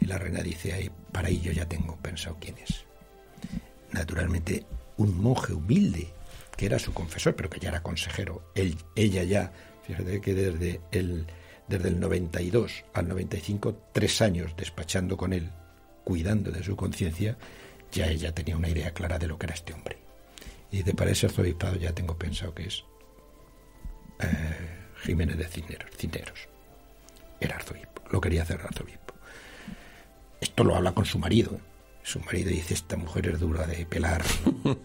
Y 0.00 0.06
la 0.06 0.18
reina 0.18 0.42
dice, 0.42 0.72
ahí, 0.72 0.90
para 1.12 1.28
ahí 1.28 1.40
yo 1.40 1.52
ya 1.52 1.68
tengo 1.68 1.96
pensado 1.96 2.38
quién 2.40 2.58
es. 2.58 2.84
Naturalmente, 3.92 4.66
un 5.00 5.18
monje 5.18 5.54
humilde, 5.54 6.12
que 6.56 6.66
era 6.66 6.78
su 6.78 6.92
confesor, 6.92 7.34
pero 7.34 7.48
que 7.48 7.58
ya 7.58 7.70
era 7.70 7.82
consejero. 7.82 8.42
Él, 8.54 8.76
ella 8.94 9.22
ya, 9.22 9.50
fíjate 9.82 10.20
que 10.20 10.34
desde 10.34 10.80
el, 10.92 11.26
desde 11.68 11.88
el 11.88 11.98
92 11.98 12.84
al 12.92 13.08
95, 13.08 13.74
tres 13.94 14.20
años 14.20 14.52
despachando 14.58 15.16
con 15.16 15.32
él, 15.32 15.50
cuidando 16.04 16.50
de 16.50 16.62
su 16.62 16.76
conciencia, 16.76 17.38
ya 17.90 18.08
ella 18.08 18.34
tenía 18.34 18.58
una 18.58 18.68
idea 18.68 18.92
clara 18.92 19.18
de 19.18 19.26
lo 19.26 19.38
que 19.38 19.46
era 19.46 19.54
este 19.54 19.72
hombre. 19.72 19.96
Y 20.70 20.78
dice, 20.78 20.92
para 20.92 21.12
ese 21.12 21.26
arzobispado 21.26 21.76
ya 21.76 21.92
tengo 21.92 22.18
pensado 22.18 22.54
que 22.54 22.66
es 22.66 22.84
eh, 24.20 24.26
Jiménez 25.02 25.38
de 25.38 25.48
Cisneros, 25.48 25.90
Cisneros. 25.96 26.46
Era 27.40 27.56
arzobispo, 27.56 28.02
lo 28.10 28.20
quería 28.20 28.42
hacer 28.42 28.60
arzobispo. 28.60 29.14
Esto 30.42 30.62
lo 30.62 30.76
habla 30.76 30.92
con 30.92 31.06
su 31.06 31.18
marido. 31.18 31.58
Su 32.02 32.18
marido 32.20 32.50
dice, 32.50 32.74
esta 32.74 32.96
mujer 32.96 33.28
es 33.28 33.40
dura 33.40 33.66
de 33.66 33.84
pelar. 33.86 34.22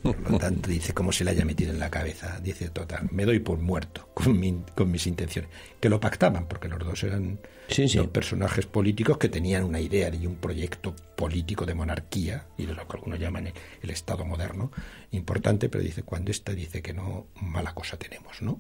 Por 0.01 0.31
lo 0.31 0.37
tanto, 0.37 0.69
dice, 0.69 0.93
¿cómo 0.93 1.11
se 1.11 1.23
le 1.23 1.31
haya 1.31 1.45
metido 1.45 1.71
en 1.71 1.79
la 1.79 1.89
cabeza? 1.89 2.39
Dice, 2.41 2.69
total, 2.69 3.07
me 3.11 3.25
doy 3.25 3.39
por 3.39 3.59
muerto 3.59 4.09
con, 4.13 4.63
con 4.75 4.91
mis 4.91 5.07
intenciones. 5.07 5.49
Que 5.79 5.89
lo 5.89 5.99
pactaban, 5.99 6.47
porque 6.47 6.67
los 6.67 6.79
dos 6.79 7.03
eran 7.03 7.39
dos 7.67 8.07
personajes 8.07 8.65
políticos 8.65 9.17
que 9.17 9.29
tenían 9.29 9.63
una 9.63 9.79
idea 9.79 10.13
y 10.13 10.27
un 10.27 10.35
proyecto 10.35 10.95
político 11.15 11.65
de 11.65 11.73
monarquía, 11.73 12.47
y 12.57 12.65
de 12.65 12.73
lo 12.73 12.87
que 12.87 12.97
algunos 12.97 13.19
llaman 13.19 13.51
el, 13.81 13.89
Estado 13.89 14.25
moderno, 14.25 14.71
importante, 15.11 15.69
pero 15.69 15.83
dice, 15.83 16.03
cuando 16.03 16.31
esta 16.31 16.51
dice 16.51 16.81
que 16.81 16.93
no, 16.93 17.27
mala 17.41 17.73
cosa 17.73 17.97
tenemos, 17.97 18.41
¿no? 18.41 18.59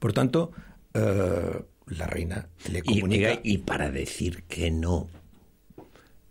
Por 0.00 0.12
tanto, 0.12 0.50
eh, 0.92 1.62
la 1.86 2.06
reina 2.06 2.48
le 2.70 2.82
comunica... 2.82 3.38
y 3.42 3.58
para 3.58 3.90
decir 3.90 4.42
que 4.44 4.70
no 4.72 5.08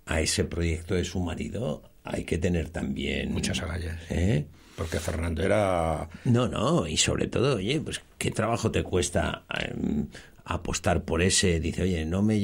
a 0.07 0.21
ese 0.21 0.43
proyecto 0.43 0.95
de 0.95 1.03
su 1.03 1.19
marido 1.19 1.83
hay 2.03 2.23
que 2.23 2.37
tener 2.37 2.69
también 2.69 3.33
muchas 3.33 3.61
agallas. 3.61 3.99
¿Eh? 4.09 4.45
Porque 4.75 4.99
Fernando 4.99 5.43
era 5.43 6.07
no, 6.25 6.47
no, 6.47 6.87
y 6.87 6.97
sobre 6.97 7.27
todo, 7.27 7.55
oye, 7.55 7.81
pues 7.81 8.01
qué 8.17 8.31
trabajo 8.31 8.71
te 8.71 8.83
cuesta 8.83 9.43
em, 9.49 10.07
apostar 10.45 11.03
por 11.03 11.21
ese, 11.21 11.59
dice, 11.59 11.81
oye, 11.81 12.05
no 12.05 12.21
me 12.21 12.35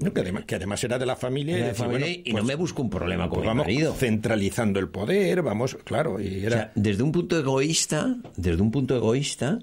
no, 0.00 0.12
que, 0.12 0.20
además, 0.20 0.44
que, 0.44 0.56
además, 0.56 0.84
era 0.84 0.98
de 0.98 1.06
la 1.06 1.16
familia, 1.16 1.58
y, 1.58 1.62
no 1.62 2.32
pues 2.32 2.44
me 2.44 2.54
busco 2.56 2.82
un 2.82 2.90
problema 2.90 3.28
con 3.28 3.42
pues 3.42 3.50
mi 3.50 3.54
marido. 3.56 3.94
Centralizando 3.94 4.78
el 4.80 4.88
poder, 4.88 5.42
vamos, 5.42 5.78
claro, 5.84 6.20
y 6.20 6.44
era... 6.44 6.72
desde 6.74 7.02
un 7.02 7.12
punto 7.12 7.38
egoísta, 7.38 8.16
desde 8.36 8.60
un 8.60 8.70
punto 8.70 8.96
egoísta, 8.96 9.60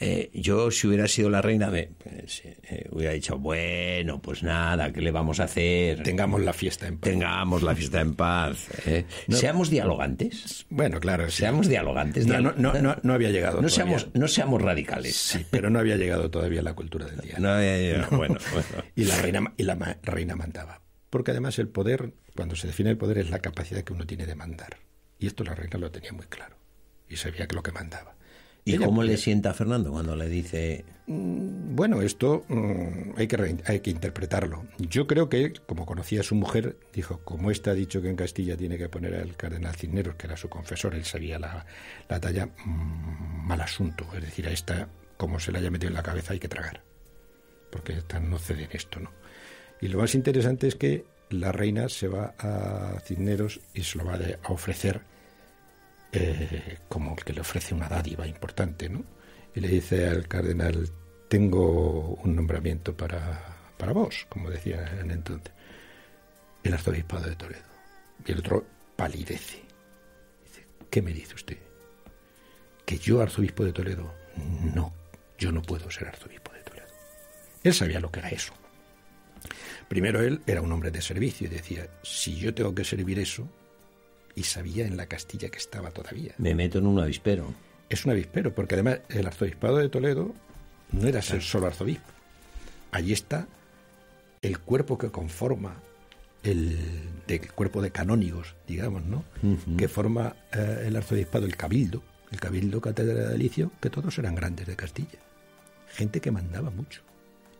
eh, 0.00 0.30
yo, 0.32 0.70
si 0.70 0.86
hubiera 0.86 1.08
sido 1.08 1.28
la 1.28 1.42
reina, 1.42 1.70
me, 1.70 1.88
pues, 1.88 2.42
eh, 2.44 2.88
hubiera 2.92 3.12
dicho, 3.12 3.36
bueno, 3.36 4.22
pues 4.22 4.44
nada, 4.44 4.92
¿qué 4.92 5.00
le 5.00 5.10
vamos 5.10 5.40
a 5.40 5.44
hacer? 5.44 6.04
Tengamos 6.04 6.40
la 6.40 6.52
fiesta 6.52 6.86
en 6.86 6.98
paz. 6.98 7.10
Tengamos 7.10 7.62
la 7.62 7.74
fiesta 7.74 8.00
en 8.00 8.14
paz. 8.14 8.68
¿eh? 8.86 9.06
seamos 9.28 9.70
dialogantes. 9.70 10.66
Bueno, 10.70 11.00
claro. 11.00 11.28
Seamos 11.30 11.68
dialogantes. 11.68 12.26
No, 12.26 12.40
no, 12.40 12.96
no, 13.02 13.12
había 13.12 13.30
llegado. 13.30 13.60
No 13.60 13.68
seamos, 13.68 14.08
no 14.14 14.28
seamos 14.28 14.62
radicales. 14.62 15.16
Sí, 15.16 15.44
pero 15.50 15.68
no 15.68 15.80
había 15.80 15.96
llegado 15.96 16.30
todavía 16.30 16.62
la 16.62 16.74
cultura 16.74 17.06
del 17.06 17.20
día. 17.20 17.34
No 17.38 17.50
había 17.50 17.78
llegado. 17.78 18.16
Bueno, 18.16 18.36
Y 18.94 19.04
la 19.04 19.16
reina, 19.16 19.52
y 19.56 19.64
la 19.64 19.74
reina 20.02 20.36
mandaba. 20.36 20.80
Porque 21.10 21.32
además 21.32 21.58
el 21.58 21.68
poder, 21.68 22.12
cuando 22.36 22.54
se 22.54 22.68
define 22.68 22.90
el 22.90 22.98
poder, 22.98 23.18
es 23.18 23.30
la 23.30 23.40
capacidad 23.40 23.82
que 23.82 23.92
uno 23.92 24.06
tiene 24.06 24.26
de 24.26 24.34
mandar. 24.34 24.78
Y 25.18 25.26
esto 25.26 25.42
la 25.42 25.54
reina 25.54 25.78
lo 25.78 25.90
tenía 25.90 26.12
muy 26.12 26.26
claro. 26.26 26.56
Y 27.08 27.16
sabía 27.16 27.48
que 27.48 27.56
lo 27.56 27.62
que 27.62 27.72
mandaba. 27.72 28.17
¿Y 28.74 28.78
cómo 28.78 29.02
le 29.02 29.16
sienta 29.16 29.50
a 29.50 29.54
Fernando 29.54 29.90
cuando 29.90 30.14
le 30.14 30.28
dice...? 30.28 30.84
Mm, 31.06 31.74
bueno, 31.74 32.02
esto 32.02 32.44
mm, 32.48 33.12
hay, 33.16 33.26
que 33.26 33.56
hay 33.64 33.80
que 33.80 33.90
interpretarlo. 33.90 34.66
Yo 34.78 35.06
creo 35.06 35.28
que, 35.28 35.54
como 35.66 35.86
conocía 35.86 36.20
a 36.20 36.22
su 36.22 36.34
mujer, 36.34 36.76
dijo, 36.92 37.20
como 37.24 37.48
ha 37.50 37.74
dicho 37.74 38.02
que 38.02 38.10
en 38.10 38.16
Castilla 38.16 38.56
tiene 38.56 38.76
que 38.76 38.88
poner 38.88 39.14
al 39.14 39.36
cardenal 39.36 39.74
Cisneros, 39.74 40.16
que 40.16 40.26
era 40.26 40.36
su 40.36 40.48
confesor, 40.48 40.94
él 40.94 41.04
sabía 41.04 41.38
la, 41.38 41.64
talla, 42.20 42.46
mm, 42.46 43.46
mal 43.46 43.60
asunto. 43.60 44.06
Es 44.14 44.22
decir, 44.22 44.46
a 44.46 44.50
esta, 44.50 44.88
como 45.16 45.40
se 45.40 45.50
le 45.50 45.58
haya 45.58 45.70
metido 45.70 45.88
en 45.88 45.94
la 45.94 46.02
cabeza, 46.02 46.34
hay 46.34 46.40
que 46.40 46.48
tragar. 46.48 46.82
Porque 47.70 47.94
esta 47.94 48.20
no 48.20 48.38
cede 48.38 48.64
en 48.64 48.70
esto, 48.72 49.00
¿no? 49.00 49.10
Y 49.80 49.88
lo 49.88 49.98
más 49.98 50.14
interesante 50.14 50.66
es 50.68 50.74
que 50.74 51.04
la 51.30 51.52
reina 51.52 51.88
se 51.88 52.08
va 52.08 52.34
a 52.38 53.00
Cisneros 53.04 53.60
y 53.74 53.82
se 53.82 53.98
lo 53.98 54.04
va 54.04 54.14
a 54.14 54.52
ofrecer 54.52 55.02
eh, 56.12 56.78
como 56.88 57.14
el 57.16 57.24
que 57.24 57.32
le 57.32 57.40
ofrece 57.40 57.74
una 57.74 57.88
dádiva 57.88 58.26
importante, 58.26 58.88
¿no? 58.88 59.04
Y 59.54 59.60
le 59.60 59.68
dice 59.68 60.08
al 60.08 60.26
cardenal, 60.28 60.90
tengo 61.28 62.14
un 62.22 62.36
nombramiento 62.36 62.96
para, 62.96 63.72
para 63.76 63.92
vos, 63.92 64.26
como 64.28 64.50
decía 64.50 64.98
en 65.00 65.10
entonces, 65.10 65.52
el 66.62 66.74
arzobispado 66.74 67.28
de 67.28 67.36
Toledo. 67.36 67.68
Y 68.26 68.32
el 68.32 68.38
otro 68.38 68.66
palidece. 68.96 69.62
Dice, 70.44 70.66
¿qué 70.90 71.02
me 71.02 71.12
dice 71.12 71.34
usted? 71.34 71.58
Que 72.84 72.98
yo, 72.98 73.20
arzobispo 73.20 73.64
de 73.64 73.72
Toledo, 73.72 74.14
no, 74.74 74.92
yo 75.38 75.52
no 75.52 75.62
puedo 75.62 75.90
ser 75.90 76.08
arzobispo 76.08 76.52
de 76.52 76.62
Toledo. 76.62 76.86
Él 77.62 77.74
sabía 77.74 78.00
lo 78.00 78.10
que 78.10 78.20
era 78.20 78.30
eso. 78.30 78.54
Primero 79.88 80.22
él 80.22 80.42
era 80.46 80.60
un 80.60 80.72
hombre 80.72 80.90
de 80.90 81.00
servicio 81.00 81.46
y 81.46 81.50
decía, 81.50 81.88
si 82.02 82.36
yo 82.36 82.54
tengo 82.54 82.74
que 82.74 82.84
servir 82.84 83.18
eso, 83.18 83.48
y 84.34 84.44
sabía 84.44 84.86
en 84.86 84.96
la 84.96 85.06
Castilla 85.06 85.48
que 85.48 85.58
estaba 85.58 85.90
todavía. 85.90 86.34
Me 86.38 86.54
meto 86.54 86.78
en 86.78 86.86
un 86.86 87.00
avispero. 87.00 87.54
Es 87.88 88.04
un 88.04 88.12
avispero, 88.12 88.54
porque 88.54 88.74
además 88.74 89.00
el 89.08 89.26
arzobispado 89.26 89.78
de 89.78 89.88
Toledo 89.88 90.34
no 90.92 91.08
era 91.08 91.22
ser 91.22 91.42
solo 91.42 91.66
arzobispo. 91.66 92.12
Allí 92.90 93.12
está 93.12 93.46
el 94.42 94.58
cuerpo 94.60 94.98
que 94.98 95.10
conforma 95.10 95.82
el, 96.42 96.78
cuerpo 97.54 97.82
de 97.82 97.90
canónigos, 97.90 98.54
digamos, 98.66 99.04
¿no? 99.04 99.24
Que 99.76 99.88
forma 99.88 100.36
eh, 100.52 100.84
el 100.86 100.96
arzobispado, 100.96 101.46
el 101.46 101.56
cabildo, 101.56 102.02
el 102.30 102.40
cabildo 102.40 102.80
catedralicio, 102.80 103.72
que 103.80 103.90
todos 103.90 104.18
eran 104.18 104.34
grandes 104.34 104.66
de 104.66 104.76
Castilla. 104.76 105.18
Gente 105.88 106.20
que 106.20 106.30
mandaba 106.30 106.70
mucho. 106.70 107.02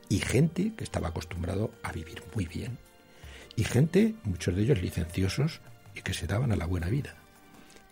Y 0.09 0.21
gente 0.21 0.73
que 0.77 0.85
estaba 0.85 1.09
acostumbrado 1.09 1.71
a 1.83 1.93
vivir 1.93 2.23
muy 2.35 2.47
bien. 2.47 2.79
Y 3.57 3.65
gente, 3.65 4.15
muchos 4.25 4.55
de 4.55 4.63
ellos 4.63 4.81
licenciosos, 4.81 5.61
que 6.03 6.15
se 6.15 6.27
daban 6.27 6.53
a 6.53 6.57
la 6.57 6.67
buena 6.67 6.89
vida, 6.89 7.15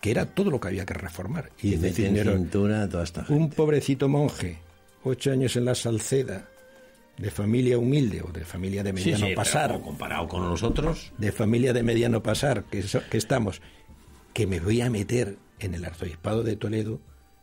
que 0.01 0.11
era 0.11 0.25
todo 0.25 0.51
lo 0.51 0.59
que 0.59 0.69
había 0.69 0.85
que 0.85 0.93
reformar. 0.93 1.51
Y, 1.61 1.75
de 1.75 1.91
cintura 1.91 2.87
toda 2.87 3.03
esta 3.03 3.25
Un 3.29 3.49
pobrecito 3.49 4.07
monje, 4.07 4.59
ocho 5.03 5.31
años 5.31 5.55
en 5.55 5.65
la 5.65 5.75
Salceda, 5.75 6.49
de 7.17 7.31
familia 7.31 7.77
humilde 7.77 8.21
o 8.21 8.31
de 8.31 8.45
familia 8.45 8.83
de 8.83 8.93
mediano 8.93 9.27
pasar. 9.35 9.81
comparado 9.81 10.27
con 10.27 10.43
nosotros. 10.43 11.11
De 11.17 11.31
familia 11.31 11.73
de 11.73 11.83
mediano 11.83 12.21
pasar, 12.21 12.63
que, 12.65 12.83
que 13.09 13.17
estamos, 13.17 13.61
que 14.33 14.45
me 14.45 14.59
voy 14.59 14.81
a 14.81 14.89
meter 14.89 15.37
en 15.59 15.73
el 15.73 15.83
arzobispado 15.85 16.43
de 16.43 16.55
Toledo, 16.55 16.99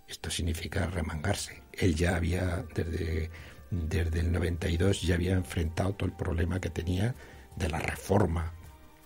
esto 0.08 0.30
significa 0.30 0.86
remangarse. 0.86 1.62
Él 1.72 1.96
ya 1.96 2.14
había, 2.14 2.64
desde, 2.74 3.30
desde 3.70 4.20
el 4.20 4.30
92, 4.30 5.02
ya 5.02 5.16
había 5.16 5.32
enfrentado 5.32 5.94
todo 5.94 6.08
el 6.08 6.14
problema 6.14 6.60
que 6.60 6.70
tenía 6.70 7.14
de 7.56 7.68
la 7.68 7.80
reforma 7.80 8.52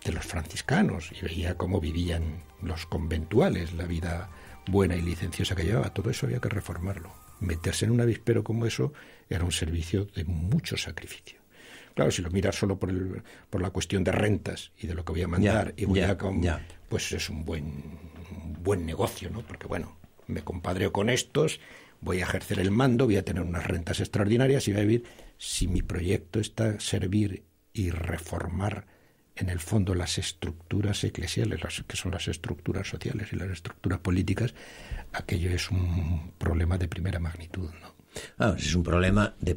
de 0.03 0.11
los 0.11 0.25
franciscanos 0.25 1.11
y 1.11 1.25
veía 1.25 1.55
cómo 1.55 1.79
vivían 1.79 2.43
los 2.61 2.85
conventuales, 2.85 3.73
la 3.73 3.85
vida 3.85 4.29
buena 4.67 4.95
y 4.95 5.01
licenciosa 5.01 5.55
que 5.55 5.63
llevaba. 5.63 5.93
Todo 5.93 6.09
eso 6.09 6.25
había 6.25 6.39
que 6.39 6.49
reformarlo. 6.49 7.11
Meterse 7.39 7.85
en 7.85 7.91
un 7.91 8.01
avispero 8.01 8.43
como 8.43 8.65
eso 8.65 8.93
era 9.29 9.43
un 9.43 9.51
servicio 9.51 10.05
de 10.05 10.25
mucho 10.25 10.77
sacrificio. 10.77 11.39
Claro, 11.95 12.11
si 12.11 12.21
lo 12.21 12.29
miras 12.29 12.55
solo 12.55 12.79
por, 12.79 12.89
el, 12.89 13.23
por 13.49 13.61
la 13.61 13.71
cuestión 13.71 14.03
de 14.03 14.11
rentas 14.11 14.71
y 14.77 14.87
de 14.87 14.93
lo 14.93 15.03
que 15.03 15.11
voy 15.11 15.21
a 15.21 15.27
mandar 15.27 15.73
y 15.75 15.85
voy 15.85 16.01
a 16.01 16.17
pues 16.87 17.11
es 17.11 17.29
un 17.29 17.45
buen, 17.45 17.99
buen 18.61 18.85
negocio, 18.85 19.29
¿no? 19.29 19.41
Porque 19.41 19.67
bueno, 19.67 19.97
me 20.27 20.41
compadreo 20.41 20.93
con 20.93 21.09
estos, 21.09 21.59
voy 22.01 22.19
a 22.19 22.23
ejercer 22.23 22.59
el 22.59 22.71
mando, 22.71 23.05
voy 23.05 23.17
a 23.17 23.25
tener 23.25 23.43
unas 23.43 23.65
rentas 23.65 23.99
extraordinarias 23.99 24.67
y 24.67 24.71
voy 24.71 24.81
a 24.81 24.85
vivir. 24.85 25.03
Si 25.37 25.67
mi 25.67 25.81
proyecto 25.81 26.39
está 26.39 26.79
servir 26.79 27.43
y 27.73 27.89
reformar 27.91 28.87
en 29.39 29.49
el 29.49 29.59
fondo 29.59 29.95
las 29.95 30.17
estructuras 30.17 31.03
eclesiales, 31.03 31.63
las, 31.63 31.83
que 31.87 31.97
son 31.97 32.11
las 32.11 32.27
estructuras 32.27 32.87
sociales 32.87 33.29
y 33.31 33.35
las 33.35 33.49
estructuras 33.49 33.99
políticas, 33.99 34.53
aquello 35.13 35.49
es 35.49 35.71
un 35.71 36.31
problema 36.37 36.77
de 36.77 36.87
primera 36.87 37.19
magnitud, 37.19 37.69
¿no? 37.81 37.99
Ah, 38.37 38.55
es 38.57 38.73
un 38.73 38.83
problema 38.83 39.35
de, 39.39 39.55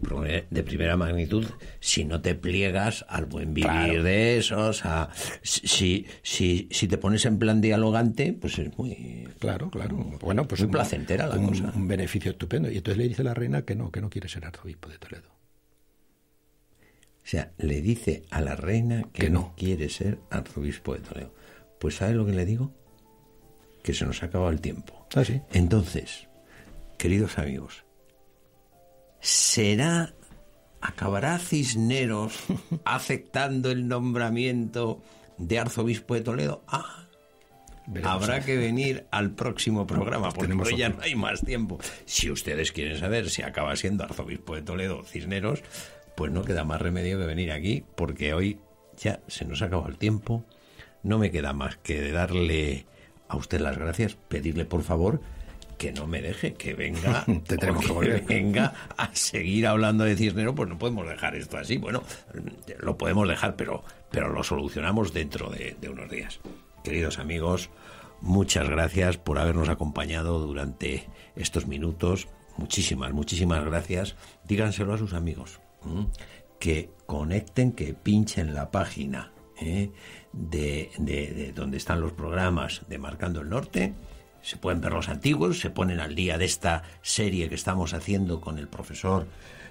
de, 0.50 0.62
primera 0.62 0.96
magnitud 0.96 1.46
si 1.80 2.04
no 2.04 2.20
te 2.20 2.34
pliegas 2.34 3.04
al 3.08 3.24
buen 3.24 3.54
vivir 3.54 4.02
de 4.02 4.36
esos. 4.36 4.84
A, 4.84 5.08
si, 5.42 6.06
si, 6.22 6.68
si 6.70 6.88
te 6.88 6.98
pones 6.98 7.24
en 7.24 7.38
plan 7.38 7.60
dialogante, 7.60 8.32
pues 8.32 8.58
es 8.58 8.76
muy. 8.76 9.26
Claro, 9.38 9.70
claro. 9.70 9.96
Bueno, 10.20 10.46
pues 10.46 10.60
muy 10.60 10.70
placentera 10.70 11.26
la 11.26 11.36
cosa. 11.36 11.72
Un 11.74 11.88
beneficio 11.88 12.32
estupendo. 12.32 12.70
Y 12.70 12.76
entonces 12.76 12.98
le 12.98 13.08
dice 13.08 13.24
la 13.24 13.34
reina 13.34 13.62
que 13.62 13.74
no, 13.74 13.90
que 13.90 14.00
no 14.00 14.10
quiere 14.10 14.28
ser 14.28 14.44
arzobispo 14.44 14.90
de 14.90 14.98
Toledo. 14.98 15.41
O 17.24 17.26
sea, 17.26 17.52
le 17.58 17.80
dice 17.80 18.24
a 18.30 18.40
la 18.40 18.56
reina 18.56 19.04
que, 19.12 19.30
no. 19.30 19.54
quiere 19.56 19.88
ser 19.88 20.18
arzobispo 20.30 20.94
de 20.94 21.00
Toledo. 21.00 21.34
Pues 21.78 21.96
¿sabe 21.96 22.14
lo 22.14 22.26
que 22.26 22.32
le 22.32 22.44
digo? 22.44 22.72
Que 23.82 23.94
se 23.94 24.04
nos 24.04 24.22
ha 24.22 24.26
acabado 24.26 24.50
el 24.50 24.60
tiempo. 24.60 25.06
Ah, 25.14 25.24
sí. 25.24 25.40
Entonces, 25.52 26.28
queridos 26.98 27.38
amigos, 27.38 27.84
¿será, 29.20 30.14
acabará 30.80 31.38
Cisneros 31.38 32.34
aceptando 32.84 33.70
el 33.70 33.86
nombramiento 33.86 35.00
de 35.38 35.58
arzobispo 35.58 36.14
de 36.14 36.20
Toledo? 36.22 36.64
Ah, 36.66 37.02
Habrá 38.04 38.44
que 38.44 38.56
venir 38.56 39.06
al 39.10 39.32
próximo 39.32 39.86
programa, 39.86 40.30
porque 40.30 40.52
hoy 40.52 40.76
ya 40.76 40.88
no 40.88 41.00
hay 41.02 41.16
más 41.16 41.42
tiempo. 41.42 41.78
Si 42.04 42.30
ustedes 42.30 42.70
quieren 42.70 42.98
saber 42.98 43.28
si 43.28 43.42
acaba 43.42 43.74
siendo 43.74 44.04
arzobispo 44.04 44.54
de 44.54 44.62
Toledo 44.62 45.04
Cisneros, 45.04 45.62
pues 46.16 46.32
no 46.32 46.44
queda 46.44 46.64
más 46.64 46.80
remedio 46.80 47.18
que 47.18 47.26
venir 47.26 47.52
aquí, 47.52 47.84
porque 47.94 48.34
hoy 48.34 48.58
ya 48.96 49.20
se 49.26 49.44
nos 49.44 49.62
ha 49.62 49.66
acabado 49.66 49.88
el 49.88 49.98
tiempo. 49.98 50.44
No 51.02 51.18
me 51.18 51.30
queda 51.30 51.52
más 51.52 51.76
que 51.76 52.12
darle 52.12 52.86
a 53.28 53.36
usted 53.36 53.60
las 53.60 53.78
gracias, 53.78 54.16
pedirle 54.28 54.64
por 54.64 54.82
favor 54.82 55.20
que 55.82 55.90
no 55.92 56.06
me 56.06 56.22
deje, 56.22 56.54
que 56.54 56.74
venga, 56.74 57.24
Te 57.46 57.56
tenemos 57.56 57.84
que 57.84 57.90
volver. 57.92 58.24
venga 58.24 58.72
a 58.96 59.12
seguir 59.16 59.66
hablando 59.66 60.04
de 60.04 60.14
Cisnero, 60.14 60.54
pues 60.54 60.68
no 60.68 60.78
podemos 60.78 61.08
dejar 61.08 61.34
esto 61.34 61.58
así. 61.58 61.76
Bueno, 61.76 62.04
lo 62.78 62.96
podemos 62.96 63.28
dejar, 63.28 63.56
pero, 63.56 63.82
pero 64.08 64.28
lo 64.28 64.44
solucionamos 64.44 65.12
dentro 65.12 65.50
de, 65.50 65.76
de 65.80 65.88
unos 65.88 66.08
días. 66.08 66.38
Queridos 66.84 67.18
amigos, 67.18 67.68
muchas 68.20 68.68
gracias 68.68 69.16
por 69.16 69.40
habernos 69.40 69.68
acompañado 69.68 70.38
durante 70.38 71.08
estos 71.34 71.66
minutos. 71.66 72.28
Muchísimas, 72.56 73.12
muchísimas 73.12 73.64
gracias. 73.64 74.14
Díganselo 74.44 74.94
a 74.94 74.98
sus 74.98 75.14
amigos. 75.14 75.61
Que 76.58 76.90
conecten, 77.06 77.72
que 77.72 77.92
pinchen 77.94 78.54
la 78.54 78.70
página 78.70 79.32
¿eh? 79.60 79.90
de, 80.32 80.90
de- 80.98 81.32
de 81.32 81.52
donde 81.52 81.76
están 81.76 82.00
los 82.00 82.12
programas 82.12 82.82
de 82.88 82.98
Marcando 82.98 83.40
el 83.40 83.48
Norte. 83.48 83.94
Se 84.42 84.56
pueden 84.56 84.80
ver 84.80 84.92
los 84.92 85.08
antiguos, 85.08 85.60
se 85.60 85.70
ponen 85.70 86.00
al 86.00 86.14
día 86.16 86.36
de 86.38 86.44
esta 86.46 86.82
serie 87.02 87.48
que 87.48 87.54
estamos 87.54 87.94
haciendo 87.94 88.40
con 88.40 88.58
el 88.58 88.66
profesor 88.68 89.26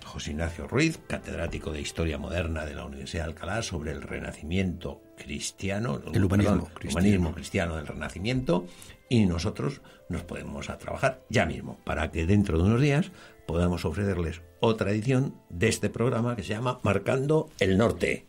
José 0.06 0.32
Ignacio 0.32 0.66
Ruiz, 0.68 0.98
catedrático 1.08 1.72
de 1.72 1.82
Historia 1.82 2.18
Moderna 2.18 2.66
de 2.66 2.76
la 2.76 2.86
Universidad 2.86 3.26
de 3.26 3.30
Alcalá, 3.32 3.62
sobre 3.64 3.92
el 3.92 4.02
renacimiento 4.02 5.02
cristiano, 5.18 6.02
El 6.14 6.24
humanismo 6.24 6.54
perdón, 6.56 6.70
cristiano. 6.74 7.06
humanismo 7.06 7.34
cristiano 7.34 7.76
del 7.76 7.88
renacimiento, 7.88 8.66
y 9.12 9.26
nosotros 9.26 9.82
nos 10.08 10.24
podemos 10.24 10.70
a 10.70 10.78
trabajar 10.78 11.22
ya 11.30 11.46
mismo 11.46 11.78
para 11.84 12.12
que 12.12 12.26
dentro 12.26 12.58
de 12.58 12.64
unos 12.64 12.80
días 12.80 13.12
podamos 13.46 13.84
ofrecerles 13.84 14.42
otra 14.62 14.92
edición 14.92 15.36
de 15.50 15.68
este 15.68 15.90
programa 15.90 16.38
que 16.38 16.44
se 16.44 16.54
llama 16.54 16.80
Marcando 16.82 17.50
el 17.60 17.78
Norte. 17.78 18.26